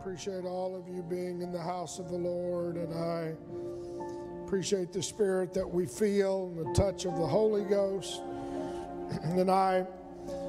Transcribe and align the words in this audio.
appreciate 0.00 0.44
all 0.44 0.76
of 0.76 0.86
you 0.86 1.02
being 1.02 1.42
in 1.42 1.50
the 1.50 1.60
house 1.60 1.98
of 1.98 2.08
the 2.08 2.16
Lord, 2.16 2.76
and 2.76 2.94
I 2.94 3.34
appreciate 4.44 4.92
the 4.92 5.02
spirit 5.02 5.52
that 5.54 5.68
we 5.68 5.86
feel 5.86 6.52
and 6.56 6.64
the 6.64 6.72
touch 6.72 7.04
of 7.04 7.18
the 7.18 7.26
Holy 7.26 7.64
Ghost. 7.64 8.20
And 9.24 9.50
I 9.50 9.86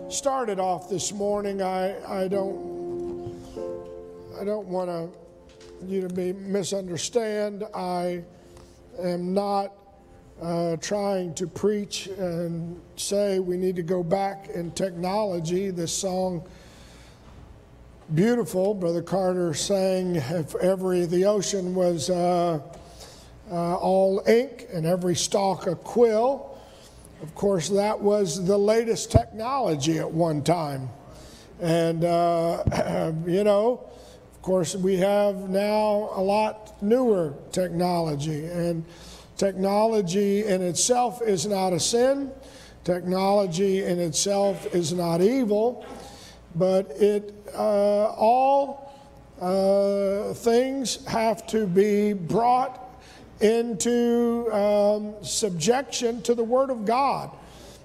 started 0.10 0.60
off 0.60 0.90
this 0.90 1.14
morning. 1.14 1.62
I, 1.62 1.96
I 2.06 2.28
don't 2.28 3.34
I 4.40 4.44
don't 4.44 4.68
want 4.68 4.90
to 4.90 5.10
you 5.88 6.08
to 6.08 6.14
be 6.14 6.34
misunderstand. 6.34 7.64
I 7.74 8.22
am 9.02 9.34
not 9.34 9.74
uh, 10.42 10.76
trying 10.78 11.34
to 11.36 11.48
preach 11.48 12.08
and 12.08 12.80
say 12.98 13.40
we 13.40 13.56
need 13.56 13.78
to 13.78 13.84
go 13.84 14.04
back 14.04 14.50
in 14.50 14.72
technology. 14.72 15.72
This 15.72 15.94
song 15.94 16.44
beautiful. 18.14 18.74
Brother 18.74 19.02
Carter 19.04 19.54
sang, 19.54 20.16
if 20.16 20.56
every, 20.56 21.06
the 21.06 21.26
ocean 21.26 21.76
was 21.76 22.10
uh, 22.10 22.60
uh, 23.52 23.76
all 23.76 24.24
ink 24.28 24.68
and 24.74 24.86
every 24.86 25.16
stalk 25.16 25.68
a 25.68 25.76
quill. 25.76 26.58
Of 27.22 27.36
course, 27.36 27.70
that 27.70 28.00
was 28.00 28.46
the 28.46 28.58
latest 28.58 29.12
technology 29.12 30.00
at 30.00 30.10
one 30.10 30.44
time. 30.44 30.90
And, 31.62 32.04
uh, 32.04 33.14
you 33.28 33.44
know, 33.44 33.86
of 34.36 34.42
course, 34.42 34.76
we 34.76 34.98
have 34.98 35.50
now 35.50 36.10
a 36.14 36.22
lot 36.22 36.82
newer 36.82 37.36
technology. 37.52 38.46
And 38.46 38.86
technology 39.38 40.46
in 40.46 40.62
itself 40.62 41.22
is 41.22 41.46
not 41.46 41.74
a 41.74 41.80
sin, 41.80 42.32
technology 42.84 43.84
in 43.84 44.00
itself 44.00 44.74
is 44.74 44.94
not 44.94 45.22
evil 45.22 45.86
but 46.56 46.92
it 46.92 47.34
uh, 47.54 48.06
all 48.14 48.94
uh, 49.42 50.34
things 50.34 51.06
have 51.06 51.48
to 51.48 51.66
be 51.66 52.14
brought 52.14 52.86
into 53.40 54.52
um, 54.52 55.14
subjection 55.24 56.22
to 56.24 56.36
the 56.36 56.44
Word 56.44 56.70
of 56.70 56.86
God 56.86 57.32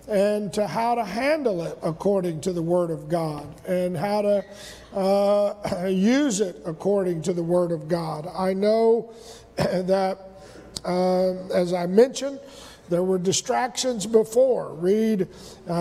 and 0.09 0.53
to 0.53 0.67
how 0.67 0.95
to 0.95 1.05
handle 1.05 1.63
it 1.63 1.79
according 1.83 2.41
to 2.43 2.53
the 2.53 2.63
Word 2.63 2.91
of 2.91 3.09
God 3.09 3.47
and 3.67 3.97
how 3.97 4.23
to 4.23 4.45
uh, 4.95 5.87
use 5.89 6.41
it 6.41 6.61
according 6.67 7.23
to 7.23 7.33
the 7.33 7.43
Word 7.43 7.73
of 7.73 7.89
God. 7.89 8.29
I 8.37 8.53
know 8.53 9.13
that, 9.57 10.19
uh, 10.85 11.33
as 11.55 11.73
I 11.73 11.87
mentioned, 11.87 12.41
there 12.89 13.03
were 13.03 13.19
distractions 13.19 14.07
before. 14.07 14.75
Read 14.75 15.29
uh, 15.69 15.75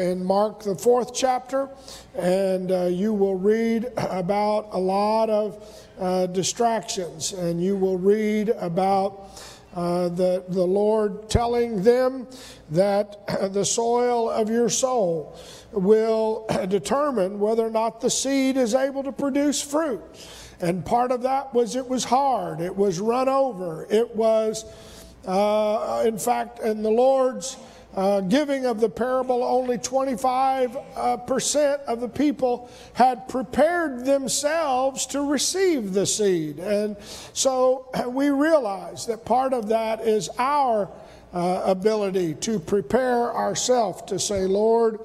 in 0.00 0.24
Mark, 0.24 0.62
the 0.62 0.74
fourth 0.74 1.14
chapter, 1.14 1.68
and 2.14 2.72
uh, 2.72 2.84
you 2.84 3.12
will 3.12 3.36
read 3.36 3.90
about 3.96 4.68
a 4.72 4.78
lot 4.78 5.30
of 5.30 5.84
uh, 5.98 6.26
distractions, 6.26 7.32
and 7.32 7.62
you 7.62 7.76
will 7.76 7.98
read 7.98 8.50
about 8.50 9.30
uh, 9.74 10.08
the, 10.08 10.44
the 10.48 10.64
Lord 10.64 11.28
telling 11.28 11.82
them 11.82 12.26
that 12.70 13.26
the 13.52 13.64
soil 13.64 14.30
of 14.30 14.48
your 14.48 14.68
soul 14.68 15.38
will 15.72 16.46
determine 16.68 17.38
whether 17.38 17.66
or 17.66 17.70
not 17.70 18.00
the 18.00 18.10
seed 18.10 18.56
is 18.56 18.74
able 18.74 19.02
to 19.04 19.12
produce 19.12 19.62
fruit. 19.62 20.02
And 20.60 20.84
part 20.84 21.12
of 21.12 21.22
that 21.22 21.54
was 21.54 21.76
it 21.76 21.88
was 21.88 22.04
hard, 22.04 22.60
it 22.60 22.74
was 22.74 22.98
run 22.98 23.28
over, 23.28 23.86
it 23.88 24.16
was 24.16 24.64
uh, 25.28 26.04
in 26.06 26.18
fact, 26.18 26.60
in 26.60 26.82
the 26.82 26.90
Lord's 26.90 27.56
uh, 27.94 28.20
giving 28.22 28.64
of 28.64 28.80
the 28.80 28.88
parable, 28.88 29.42
only 29.42 29.76
25% 29.76 30.76
uh, 30.96 31.78
of 31.86 32.00
the 32.00 32.08
people 32.08 32.70
had 32.94 33.28
prepared 33.28 34.04
themselves 34.04 35.04
to 35.06 35.20
receive 35.20 35.92
the 35.92 36.06
seed. 36.06 36.58
And 36.58 36.96
so 37.32 37.88
we 38.08 38.30
realize 38.30 39.06
that 39.06 39.24
part 39.24 39.52
of 39.52 39.68
that 39.68 40.00
is 40.00 40.30
our 40.38 40.88
uh, 41.34 41.62
ability 41.64 42.34
to 42.34 42.58
prepare 42.58 43.34
ourselves 43.34 44.02
to 44.02 44.18
say, 44.18 44.46
Lord, 44.46 45.00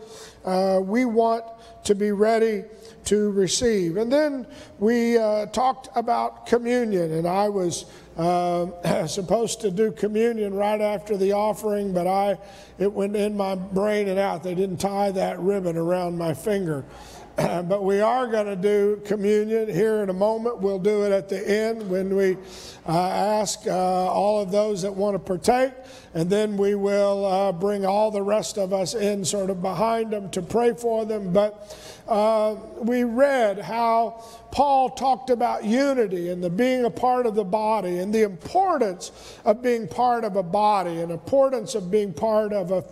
uh, 0.45 0.79
we 0.81 1.03
want 1.03 1.43
to 1.83 1.95
be 1.95 2.11
ready 2.11 2.63
to 3.05 3.31
receive. 3.31 3.97
And 3.97 4.11
then 4.11 4.47
we 4.79 5.17
uh, 5.17 5.47
talked 5.47 5.89
about 5.95 6.45
communion, 6.45 7.13
and 7.13 7.27
I 7.27 7.49
was 7.49 7.85
uh, 8.17 9.07
supposed 9.07 9.61
to 9.61 9.71
do 9.71 9.91
communion 9.91 10.53
right 10.53 10.81
after 10.81 11.17
the 11.17 11.33
offering, 11.33 11.93
but 11.93 12.07
I 12.07 12.37
it 12.79 12.91
went 12.91 13.15
in 13.15 13.37
my 13.37 13.55
brain 13.55 14.07
and 14.09 14.19
out. 14.19 14.43
They 14.43 14.55
didn't 14.55 14.77
tie 14.77 15.11
that 15.11 15.39
ribbon 15.39 15.77
around 15.77 16.17
my 16.17 16.33
finger. 16.33 16.85
but 17.35 17.83
we 17.83 17.99
are 17.99 18.27
going 18.27 18.45
to 18.45 18.55
do 18.55 19.01
communion 19.05 19.67
here 19.67 20.03
in 20.03 20.09
a 20.09 20.13
moment. 20.13 20.59
We'll 20.59 20.77
do 20.77 21.03
it 21.03 21.11
at 21.11 21.29
the 21.29 21.49
end 21.49 21.89
when 21.89 22.15
we 22.15 22.37
uh, 22.87 22.91
ask 22.91 23.65
uh, 23.65 23.71
all 23.71 24.39
of 24.41 24.51
those 24.51 24.83
that 24.83 24.93
want 24.93 25.15
to 25.15 25.19
partake, 25.19 25.73
and 26.13 26.29
then 26.29 26.57
we 26.57 26.75
will 26.75 27.25
uh, 27.25 27.51
bring 27.51 27.85
all 27.85 28.11
the 28.11 28.21
rest 28.21 28.57
of 28.57 28.71
us 28.73 28.93
in 28.93 29.25
sort 29.25 29.49
of 29.49 29.61
behind 29.61 30.11
them 30.11 30.29
to 30.31 30.41
pray 30.41 30.73
for 30.73 31.05
them. 31.05 31.33
But 31.33 31.75
uh, 32.07 32.55
we 32.79 33.03
read 33.03 33.59
how 33.59 34.23
Paul 34.51 34.91
talked 34.91 35.29
about 35.29 35.63
unity 35.63 36.29
and 36.29 36.43
the 36.43 36.49
being 36.49 36.85
a 36.85 36.89
part 36.89 37.25
of 37.25 37.33
the 37.33 37.43
body 37.43 37.97
and 37.97 38.13
the 38.13 38.23
importance 38.23 39.11
of 39.45 39.63
being 39.63 39.87
part 39.87 40.23
of 40.23 40.35
a 40.35 40.43
body 40.43 41.01
and 41.01 41.11
importance 41.11 41.73
of 41.73 41.89
being 41.89 42.13
part 42.13 42.53
of 42.53 42.71
a 42.71 42.83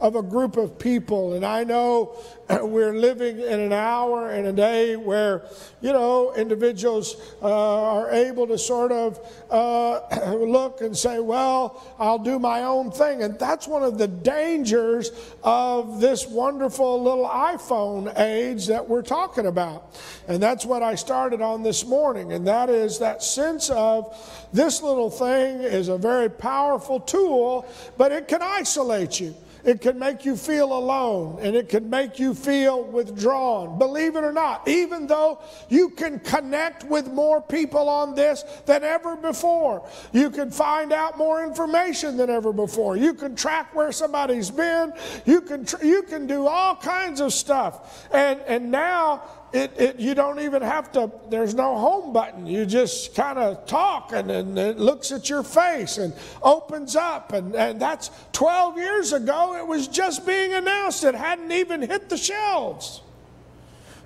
of 0.00 0.16
a 0.16 0.22
group 0.22 0.56
of 0.56 0.78
people. 0.78 1.34
And 1.34 1.44
I 1.44 1.64
know 1.64 2.16
we're 2.62 2.94
living 2.94 3.40
in 3.40 3.60
an 3.60 3.72
hour 3.72 4.30
and 4.30 4.46
a 4.46 4.52
day 4.52 4.96
where, 4.96 5.44
you 5.80 5.92
know, 5.92 6.32
individuals 6.34 7.16
uh, 7.42 7.46
are 7.46 8.10
able 8.10 8.46
to 8.46 8.58
sort 8.58 8.92
of 8.92 9.18
uh, 9.50 10.34
look 10.34 10.80
and 10.80 10.96
say, 10.96 11.18
well, 11.18 11.94
I'll 11.98 12.18
do 12.18 12.38
my 12.38 12.62
own 12.68 12.92
thing. 12.92 13.22
And 13.22 13.38
that's 13.38 13.66
one 13.66 13.82
of 13.82 13.98
the 13.98 14.06
dangers 14.06 15.10
of 15.42 16.00
this 16.00 16.26
wonderful 16.26 17.02
little 17.02 17.28
iPhone 17.28 18.16
age 18.18 18.66
that 18.68 18.88
we're 18.88 19.02
talking 19.02 19.46
about. 19.46 19.98
And 20.28 20.42
that's 20.42 20.64
what 20.64 20.82
I 20.82 20.94
started 20.94 21.40
on 21.40 21.62
this 21.62 21.84
morning. 21.84 22.32
And 22.32 22.46
that 22.46 22.70
is 22.70 23.00
that 23.00 23.22
sense 23.22 23.70
of 23.70 24.14
this 24.52 24.82
little 24.82 25.10
thing 25.10 25.60
is 25.60 25.88
a 25.88 25.98
very 25.98 26.30
powerful 26.30 27.00
tool, 27.00 27.66
but 27.96 28.12
it 28.12 28.28
can 28.28 28.42
isolate 28.42 29.18
you. 29.18 29.34
It 29.64 29.80
can 29.80 29.98
make 29.98 30.24
you 30.24 30.36
feel 30.36 30.72
alone 30.72 31.38
and 31.40 31.56
it 31.56 31.68
can 31.68 31.90
make 31.90 32.18
you 32.18 32.34
feel 32.34 32.84
withdrawn. 32.84 33.78
Believe 33.78 34.16
it 34.16 34.24
or 34.24 34.32
not, 34.32 34.66
even 34.68 35.06
though 35.06 35.40
you 35.68 35.90
can 35.90 36.20
connect 36.20 36.84
with 36.84 37.08
more 37.08 37.40
people 37.40 37.88
on 37.88 38.14
this 38.14 38.44
than 38.66 38.84
ever 38.84 39.16
before, 39.16 39.88
you 40.12 40.30
can 40.30 40.50
find 40.50 40.92
out 40.92 41.18
more 41.18 41.44
information 41.44 42.16
than 42.16 42.30
ever 42.30 42.52
before. 42.52 42.96
You 42.96 43.14
can 43.14 43.34
track 43.34 43.74
where 43.74 43.92
somebody's 43.92 44.50
been. 44.50 44.92
You 45.26 45.40
can, 45.40 45.64
tr- 45.64 45.84
you 45.84 46.02
can 46.02 46.26
do 46.26 46.46
all 46.46 46.76
kinds 46.76 47.20
of 47.20 47.32
stuff. 47.32 48.08
And, 48.12 48.40
and 48.46 48.70
now 48.70 49.22
it, 49.52 49.72
it, 49.78 49.98
you 49.98 50.14
don't 50.14 50.40
even 50.40 50.60
have 50.60 50.92
to, 50.92 51.10
there's 51.30 51.54
no 51.54 51.76
home 51.76 52.12
button. 52.12 52.46
You 52.46 52.66
just 52.66 53.14
kind 53.14 53.38
of 53.38 53.64
talk 53.66 54.12
and, 54.12 54.30
and 54.30 54.58
it 54.58 54.78
looks 54.78 55.10
at 55.10 55.30
your 55.30 55.42
face 55.42 55.96
and 55.96 56.12
opens 56.42 56.96
up. 56.96 57.32
And, 57.32 57.54
and 57.54 57.80
that's 57.80 58.10
12 58.32 58.76
years 58.76 59.12
ago, 59.14 59.56
it 59.56 59.66
was 59.66 59.88
just 59.88 60.26
being 60.26 60.52
announced. 60.52 61.02
It 61.04 61.14
hadn't 61.14 61.50
even 61.50 61.80
hit 61.80 62.10
the 62.10 62.18
shelves. 62.18 63.00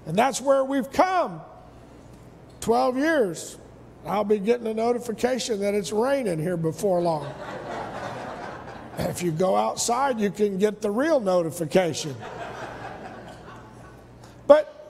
And 0.07 0.17
that's 0.17 0.41
where 0.41 0.65
we've 0.65 0.91
come 0.93 1.41
12 2.61 2.97
years. 2.97 3.59
I'll 4.07 4.25
be 4.25 4.39
getting 4.39 4.67
a 4.69 4.75
notification 4.75 5.61
that 5.61 5.75
it's 5.75 5.93
raining 5.93 6.39
here 6.39 6.57
before 6.57 7.01
long. 7.01 7.33
if 8.99 9.23
you 9.23 9.33
go 9.33 9.57
outside, 9.57 10.21
you 10.21 10.31
can 10.31 10.59
get 10.59 10.81
the 10.81 10.91
real 10.91 11.19
notification. 11.19 12.15
But 14.47 14.83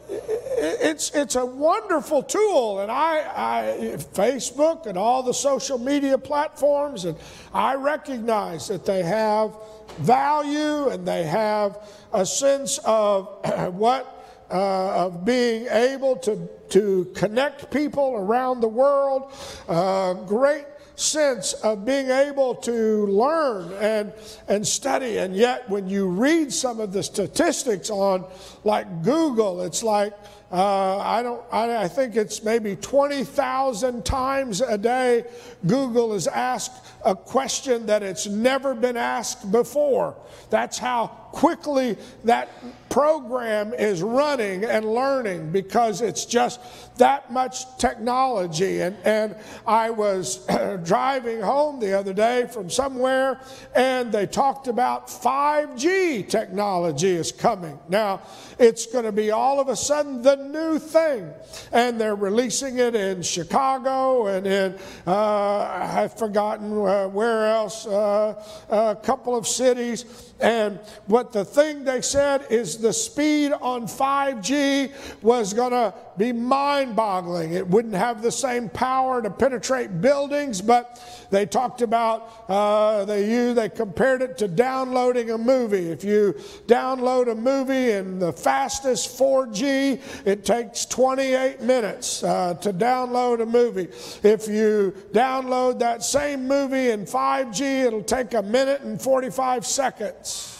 it's, 0.63 1.11
it's 1.11 1.35
a 1.35 1.45
wonderful 1.45 2.23
tool. 2.23 2.81
And 2.81 2.91
I, 2.91 3.19
I, 3.19 3.97
Facebook 4.15 4.87
and 4.87 4.97
all 4.97 5.23
the 5.23 5.35
social 5.35 5.79
media 5.79 6.17
platforms, 6.17 7.05
and 7.05 7.17
I 7.53 7.75
recognize 7.75 8.69
that 8.69 8.85
they 8.85 9.03
have 9.03 9.57
value 9.99 10.89
and 10.89 11.07
they 11.07 11.25
have 11.25 11.79
a 12.13 12.25
sense 12.25 12.79
of 12.85 13.29
what 13.75 14.19
uh, 14.51 15.07
of 15.07 15.25
being 15.25 15.67
able 15.69 16.15
to, 16.15 16.47
to 16.69 17.07
connect 17.15 17.71
people 17.71 18.15
around 18.17 18.61
the 18.61 18.69
world. 18.69 19.33
Uh, 19.67 20.13
great 20.13 20.67
sense 20.95 21.55
of 21.55 21.85
being 21.85 22.11
able 22.11 22.55
to 22.55 23.07
learn 23.07 23.73
and, 23.81 24.13
and 24.49 24.67
study. 24.67 25.17
And 25.19 25.35
yet, 25.35 25.69
when 25.71 25.89
you 25.89 26.07
read 26.07 26.53
some 26.53 26.81
of 26.81 26.93
the 26.93 27.03
statistics 27.03 27.89
on, 27.89 28.27
like 28.63 29.03
Google, 29.03 29.63
it's 29.63 29.83
like 29.83 30.13
uh, 30.53 30.99
I 30.99 31.23
don't. 31.23 31.43
I, 31.51 31.85
I, 31.85 31.89
think 31.89 32.15
it's 32.15 32.43
maybe 32.43 32.77
20,000 32.77 34.05
times 34.05 34.61
a 34.61 34.77
day. 34.77 35.25
Google 35.67 36.13
is 36.13 36.27
asked 36.27 36.92
a 37.05 37.15
question 37.15 37.87
that 37.87 38.03
it's 38.03 38.27
never 38.27 38.75
been 38.75 38.97
asked 38.97 39.51
before. 39.51 40.17
That's 40.51 40.79
how 40.79 41.07
quickly 41.33 41.97
that 42.25 42.49
program 42.93 43.73
is 43.73 44.03
running 44.03 44.65
and 44.65 44.85
learning 44.85 45.51
because 45.51 46.03
it's 46.03 46.27
just 46.27 46.61
that 46.99 47.33
much 47.33 47.65
technology. 47.79 48.83
And, 48.83 48.97
and 49.05 49.35
I 49.67 49.89
was 49.89 50.47
driving 50.85 51.41
home 51.41 51.81
the 51.81 51.99
other 51.99 52.13
day 52.13 52.47
from 52.53 52.69
somewhere 52.69 53.41
and 53.75 54.13
they 54.13 54.27
talked 54.27 54.69
about 54.69 55.09
5G 55.09 56.29
technology 56.29 57.09
is 57.09 57.33
coming. 57.33 57.79
Now, 57.89 58.21
it's 58.59 58.85
going 58.85 59.05
to 59.05 59.13
be 59.13 59.31
all 59.31 59.59
of 59.59 59.69
a 59.69 59.77
sudden 59.77 60.21
the 60.21 60.37
new 60.37 60.79
thing. 60.79 61.31
And 61.73 61.99
they're 61.99 62.15
releasing 62.15 62.79
it 62.79 62.95
in 62.95 63.23
Chicago 63.23 64.27
and 64.27 64.47
in, 64.47 64.79
uh, 65.07 65.91
I've 65.95 66.19
forgotten 66.19 66.79
uh, 66.93 67.09
where 67.09 67.47
else, 67.47 67.87
uh, 67.87 68.35
a 68.69 68.97
couple 68.97 69.35
of 69.35 69.47
cities. 69.47 70.33
And 70.41 70.79
what 71.07 71.33
the 71.33 71.45
thing 71.45 71.85
they 71.85 72.03
said 72.03 72.47
is 72.51 72.79
the 72.79 72.93
speed 72.93 73.53
on 73.53 73.87
5G 73.87 74.93
was 75.23 75.55
going 75.55 75.71
to 75.71 75.95
be 76.19 76.33
mind 76.33 76.95
boggling. 76.95 77.53
It 77.53 77.67
wouldn't 77.67 77.95
have 77.95 78.23
the 78.23 78.33
same 78.33 78.69
power 78.69 79.23
to 79.23 79.31
penetrate 79.31 80.01
buildings, 80.01 80.61
but 80.61 81.01
they 81.31 81.47
talked 81.47 81.83
about, 81.83 82.45
uh, 82.49 83.05
they, 83.05 83.31
used, 83.31 83.57
they 83.57 83.69
compared 83.69 84.23
it 84.23 84.39
to 84.39 84.49
downloading 84.49 85.31
a 85.31 85.39
movie. 85.39 85.91
If 85.91 86.05
you 86.05 86.35
download 86.67 87.31
a 87.31 87.35
movie 87.35 87.93
in 87.93 88.19
the 88.19 88.33
fastest 88.33 89.19
4G, 89.19 90.27
it 90.27 90.45
takes 90.45 90.85
28 90.87 91.63
minutes 91.63 92.23
uh, 92.23 92.55
to 92.55 92.73
download 92.73 93.43
a 93.43 93.47
movie. 93.47 93.89
If 94.23 94.49
you 94.49 94.95
download 95.13 95.79
that 95.79 96.03
same 96.03 96.47
movie 96.47 96.91
in 96.91 97.05
5G, 97.07 97.85
it'll 97.87 98.03
take 98.03 98.35
a 98.35 98.43
minute 98.43 98.83
and 98.83 99.01
45 99.01 99.67
seconds. 99.67 100.59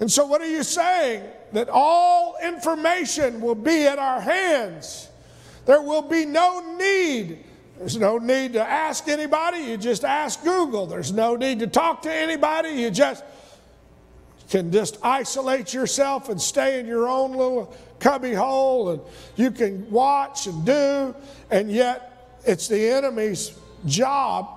And 0.00 0.10
so, 0.10 0.24
what 0.24 0.40
are 0.40 0.48
you 0.48 0.62
saying? 0.62 1.24
That 1.52 1.68
all 1.68 2.36
information 2.42 3.40
will 3.40 3.54
be 3.54 3.86
at 3.86 3.98
our 3.98 4.20
hands. 4.20 5.08
There 5.66 5.82
will 5.82 6.02
be 6.02 6.24
no 6.24 6.76
need. 6.76 7.44
There's 7.78 7.96
no 7.96 8.18
need 8.18 8.52
to 8.54 8.62
ask 8.62 9.08
anybody. 9.08 9.58
You 9.58 9.76
just 9.76 10.04
ask 10.04 10.42
Google. 10.44 10.86
There's 10.86 11.12
no 11.12 11.36
need 11.36 11.60
to 11.60 11.66
talk 11.66 12.02
to 12.02 12.12
anybody. 12.12 12.70
You 12.70 12.90
just 12.90 13.24
can 14.50 14.72
just 14.72 14.98
isolate 15.02 15.72
yourself 15.72 16.28
and 16.28 16.40
stay 16.40 16.80
in 16.80 16.86
your 16.86 17.08
own 17.08 17.30
little 17.32 17.74
cubby 18.00 18.34
hole 18.34 18.90
and 18.90 19.00
you 19.36 19.50
can 19.50 19.88
watch 19.90 20.46
and 20.46 20.64
do. 20.66 21.14
And 21.50 21.70
yet, 21.70 22.38
it's 22.44 22.66
the 22.66 22.88
enemy's 22.88 23.56
job 23.86 24.48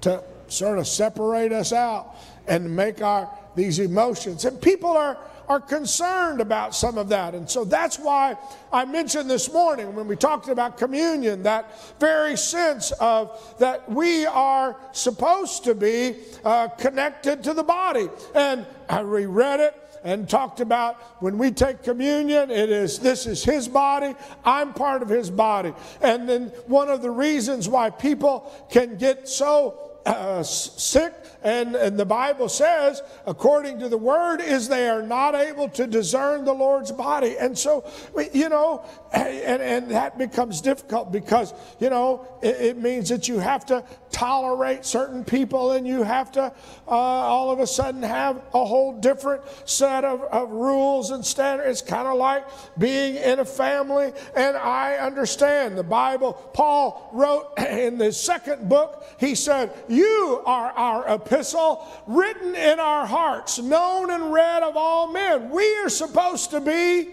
to 0.00 0.22
sort 0.48 0.78
of 0.78 0.86
separate 0.86 1.52
us 1.52 1.72
out 1.72 2.16
and 2.46 2.74
make 2.74 3.02
our 3.02 3.30
these 3.54 3.80
emotions. 3.80 4.44
And 4.44 4.60
people 4.62 4.90
are, 4.90 5.18
are 5.48 5.60
concerned 5.60 6.40
about 6.40 6.74
some 6.74 6.98
of 6.98 7.08
that. 7.08 7.34
And 7.34 7.48
so 7.48 7.64
that's 7.64 7.98
why 7.98 8.36
I 8.72 8.84
mentioned 8.84 9.30
this 9.30 9.52
morning 9.52 9.94
when 9.94 10.06
we 10.06 10.14
talked 10.14 10.48
about 10.48 10.76
communion, 10.76 11.42
that 11.44 11.98
very 11.98 12.36
sense 12.36 12.92
of 12.92 13.56
that 13.58 13.90
we 13.90 14.26
are 14.26 14.76
supposed 14.92 15.64
to 15.64 15.74
be 15.74 16.16
uh, 16.44 16.68
connected 16.68 17.42
to 17.44 17.54
the 17.54 17.64
body. 17.64 18.08
And 18.34 18.66
I 18.88 19.00
reread 19.00 19.60
it 19.60 19.74
and 20.04 20.28
talked 20.28 20.60
about 20.60 20.96
when 21.22 21.38
we 21.38 21.50
take 21.50 21.82
communion, 21.82 22.50
it 22.50 22.70
is 22.70 22.98
this 22.98 23.26
is 23.26 23.42
his 23.42 23.66
body, 23.66 24.14
I'm 24.44 24.72
part 24.72 25.02
of 25.02 25.08
his 25.08 25.30
body. 25.30 25.72
And 26.00 26.28
then 26.28 26.48
one 26.66 26.88
of 26.88 27.02
the 27.02 27.10
reasons 27.10 27.68
why 27.68 27.90
people 27.90 28.52
can 28.70 28.96
get 28.96 29.28
so 29.28 29.87
uh, 30.08 30.42
sick, 30.42 31.12
and, 31.42 31.76
and 31.76 31.98
the 31.98 32.04
Bible 32.04 32.48
says, 32.48 33.02
according 33.26 33.78
to 33.80 33.88
the 33.88 33.98
word, 33.98 34.40
is 34.40 34.68
they 34.68 34.88
are 34.88 35.02
not 35.02 35.34
able 35.34 35.68
to 35.70 35.86
discern 35.86 36.44
the 36.44 36.52
Lord's 36.52 36.90
body. 36.90 37.36
And 37.38 37.56
so, 37.56 37.88
you 38.32 38.48
know, 38.48 38.84
and, 39.12 39.62
and 39.62 39.90
that 39.90 40.18
becomes 40.18 40.60
difficult 40.60 41.12
because, 41.12 41.54
you 41.78 41.90
know, 41.90 42.26
it, 42.42 42.56
it 42.60 42.76
means 42.78 43.08
that 43.10 43.28
you 43.28 43.38
have 43.38 43.64
to 43.66 43.84
tolerate 44.10 44.84
certain 44.84 45.24
people 45.24 45.72
and 45.72 45.86
you 45.86 46.02
have 46.02 46.32
to 46.32 46.52
uh, 46.88 46.90
all 46.90 47.50
of 47.50 47.60
a 47.60 47.66
sudden 47.66 48.02
have 48.02 48.36
a 48.54 48.64
whole 48.64 48.98
different 48.98 49.42
set 49.64 50.04
of, 50.04 50.22
of 50.22 50.50
rules 50.50 51.10
and 51.10 51.24
standards. 51.24 51.80
It's 51.80 51.88
kind 51.88 52.08
of 52.08 52.16
like 52.16 52.46
being 52.78 53.16
in 53.16 53.38
a 53.38 53.44
family. 53.44 54.12
And 54.34 54.56
I 54.56 54.96
understand 54.96 55.78
the 55.78 55.84
Bible. 55.84 56.32
Paul 56.32 57.10
wrote 57.12 57.58
in 57.58 57.98
the 57.98 58.12
second 58.12 58.68
book, 58.68 59.04
he 59.20 59.34
said, 59.34 59.72
You 59.98 60.42
are 60.46 60.70
our 60.70 61.14
epistle 61.14 61.84
written 62.06 62.54
in 62.54 62.78
our 62.78 63.04
hearts, 63.04 63.58
known 63.58 64.12
and 64.12 64.32
read 64.32 64.62
of 64.62 64.76
all 64.76 65.12
men. 65.12 65.50
We 65.50 65.76
are 65.78 65.88
supposed 65.88 66.50
to 66.52 66.60
be 66.60 67.08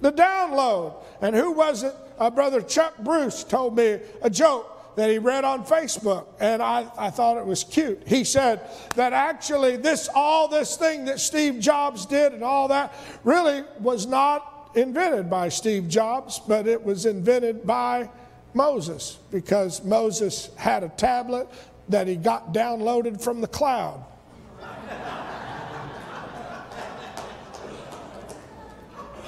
the 0.00 0.12
download. 0.12 0.94
And 1.20 1.36
who 1.36 1.52
was 1.52 1.82
it? 1.82 1.94
Uh, 2.18 2.30
Brother 2.30 2.62
Chuck 2.62 2.96
Bruce 2.98 3.44
told 3.44 3.76
me 3.76 4.00
a 4.22 4.30
joke 4.30 4.96
that 4.96 5.10
he 5.10 5.18
read 5.18 5.44
on 5.44 5.64
Facebook, 5.64 6.26
and 6.40 6.62
I, 6.62 6.86
I 6.96 7.10
thought 7.10 7.36
it 7.36 7.44
was 7.44 7.62
cute. 7.62 8.02
He 8.06 8.24
said 8.24 8.62
that 8.96 9.12
actually 9.12 9.76
this 9.76 10.08
all 10.12 10.48
this 10.48 10.76
thing 10.76 11.04
that 11.04 11.20
Steve 11.20 11.60
Jobs 11.60 12.06
did 12.06 12.32
and 12.32 12.42
all 12.42 12.68
that 12.68 12.94
really 13.22 13.64
was 13.80 14.06
not 14.06 14.70
invented 14.74 15.28
by 15.28 15.50
Steve 15.50 15.88
Jobs, 15.88 16.40
but 16.40 16.66
it 16.66 16.82
was 16.82 17.04
invented 17.04 17.66
by 17.66 18.08
Moses 18.54 19.18
because 19.30 19.84
Moses 19.84 20.50
had 20.56 20.82
a 20.82 20.88
tablet 20.88 21.48
that 21.88 22.06
he 22.06 22.16
got 22.16 22.52
downloaded 22.52 23.20
from 23.20 23.40
the 23.40 23.46
cloud. 23.46 24.04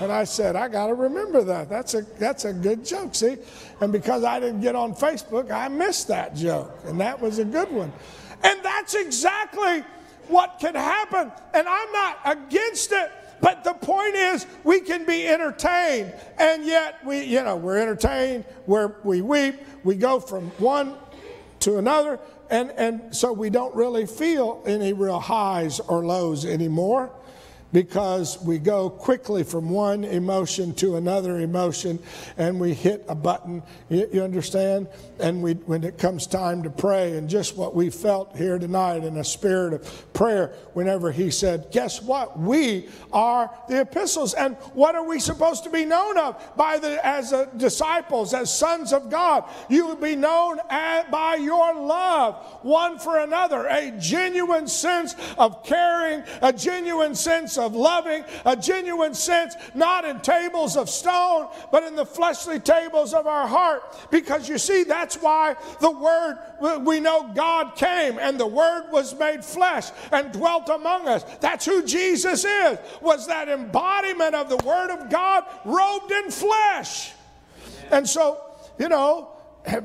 And 0.01 0.11
I 0.11 0.25
said, 0.25 0.57
I 0.57 0.69
got 0.69 0.87
to 0.87 0.95
remember 0.95 1.45
that. 1.45 1.69
That's 1.69 1.93
a, 1.93 2.03
that's 2.19 2.47
a 2.47 2.55
good 2.55 2.87
joke, 2.87 3.15
see? 3.15 3.37
And 3.83 3.93
because 3.93 4.25
I 4.25 4.41
didn't 4.41 4.63
get 4.63 4.75
on 4.75 4.95
Facebook, 4.95 5.51
I 5.51 5.69
missed 5.69 6.09
that 6.09 6.35
joke. 6.35 6.75
And 6.87 6.99
that 7.03 7.21
was 7.21 7.39
a 7.39 7.45
good 7.45 7.71
one. 7.71 7.93
And 8.43 8.63
that's 8.63 8.95
exactly 8.95 9.85
what 10.29 10.59
can 10.59 10.75
happen. 10.75 11.31
And 11.53 11.69
I'm 11.69 11.93
not 11.93 12.19
against 12.25 12.93
it. 12.93 13.11
But 13.43 13.65
the 13.65 13.75
point 13.75 14.15
is, 14.15 14.47
we 14.65 14.81
can 14.81 15.07
be 15.07 15.27
entertained, 15.27 16.13
and 16.39 16.65
yet 16.67 17.05
we, 17.07 17.23
you 17.25 17.43
know, 17.43 17.57
we're 17.57 17.79
entertained, 17.79 18.45
where 18.67 18.97
we 19.03 19.23
weep, 19.23 19.57
we 19.83 19.95
go 19.95 20.21
from 20.21 20.51
one 20.59 20.95
to 21.61 21.79
another, 21.79 22.21
and, 22.51 22.71
and 22.77 23.15
so 23.15 23.33
we 23.33 23.49
don't 23.51 23.75
really 23.75 24.07
feel 24.07 24.63
any 24.67 24.93
real 24.93 25.21
highs 25.21 25.81
or 25.81 26.05
lows 26.05 26.45
anymore 26.45 27.11
because 27.73 28.41
we 28.43 28.59
go 28.59 28.91
quickly 28.91 29.45
from 29.45 29.71
one 29.71 30.05
emotion 30.05 30.75
to 30.75 30.97
another 30.97 31.41
emotion 31.41 31.99
and 32.37 32.59
we 32.59 32.75
hit 32.75 33.05
a 33.09 33.15
button. 33.15 33.63
You, 33.89 34.23
understand? 34.23 34.89
And 35.19 35.43
we, 35.43 35.55
when 35.55 35.85
it 35.85 35.99
comes 35.99 36.27
time 36.27 36.63
to 36.63 36.71
pray, 36.71 37.17
and 37.17 37.29
just 37.29 37.57
what 37.57 37.75
we 37.75 37.91
felt 37.91 38.37
here 38.37 38.59
tonight 38.59 39.05
in 39.05 39.17
a 39.17 39.25
spirit 39.25 39.75
of 39.75 40.13
prayer, 40.13 40.55
whenever 40.73 41.13
he 41.13 41.31
said, 41.31 41.69
Guess 41.71 42.03
what? 42.03 42.39
We 42.39 42.89
are 43.13 43.51
the 43.69 43.81
epistles. 43.83 44.35
And 44.35 44.57
what 44.75 44.95
are 44.95 45.05
we 45.05 45.21
supposed 45.21 45.65
to 45.65 45.71
be 45.71 45.85
known 45.85 46.19
of? 46.19 46.57
By 46.57 46.79
the, 46.79 47.05
as 47.07 47.33
disciples, 47.57 48.35
as 48.35 48.53
sons 48.53 48.93
of 48.93 49.11
God. 49.11 49.45
You 49.69 49.87
will 49.87 49.97
be 49.97 50.17
known 50.17 50.59
by 50.69 51.39
your 51.41 51.75
love 51.75 52.37
one 52.63 52.99
for 52.99 53.19
another, 53.19 53.67
a 53.67 53.93
genuine 53.99 54.67
sense 54.67 55.15
of 55.39 55.65
caring, 55.65 56.23
a 56.43 56.53
genuine 56.53 57.15
sense 57.15 57.59
of 57.61 57.75
loving, 57.75 58.25
a 58.45 58.57
genuine 58.57 59.15
sense, 59.15 59.55
not 59.75 60.05
in 60.05 60.21
tables 60.21 60.77
of 60.77 60.89
stone, 60.89 61.49
but 61.71 61.83
in 61.85 61.95
the 61.95 62.07
fleshly 62.07 62.59
tables 62.59 63.15
of 63.15 63.27
our 63.27 63.47
heart. 63.47 63.83
Because 64.11 64.49
you 64.49 64.59
see, 64.59 64.85
that's 64.85 65.17
why 65.17 65.57
the 65.81 65.91
Word, 65.91 66.85
we 66.85 67.01
know 67.01 67.31
God 67.35 67.77
came 67.77 68.19
and 68.19 68.39
the 68.41 68.47
Word 68.47 68.91
was 68.91 69.19
made 69.19 69.45
flesh 69.45 69.91
and 70.11 70.33
dwelt 70.33 70.69
among 70.69 71.07
us. 71.07 71.25
That's 71.41 71.65
who 71.65 71.85
Jesus 71.85 72.45
is, 72.45 72.79
was 73.01 73.27
that 73.27 73.49
embodiment 73.49 74.35
of 74.35 74.49
the 74.49 74.57
Word 74.59 74.91
of 74.91 75.11
God 75.11 75.45
robed 75.65 76.11
in 76.13 76.31
flesh. 76.31 77.13
And 77.91 78.09
so, 78.09 78.41
you 78.79 78.89
know, 78.89 79.29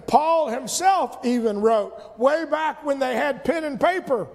Paul 0.08 0.50
himself 0.50 1.26
even 1.26 1.60
wrote 1.60 2.18
way 2.18 2.46
back 2.46 2.86
when 2.86 3.00
they 3.00 3.16
had 3.16 3.44
pen 3.44 3.64
and 3.66 3.80
paper. 3.80 4.28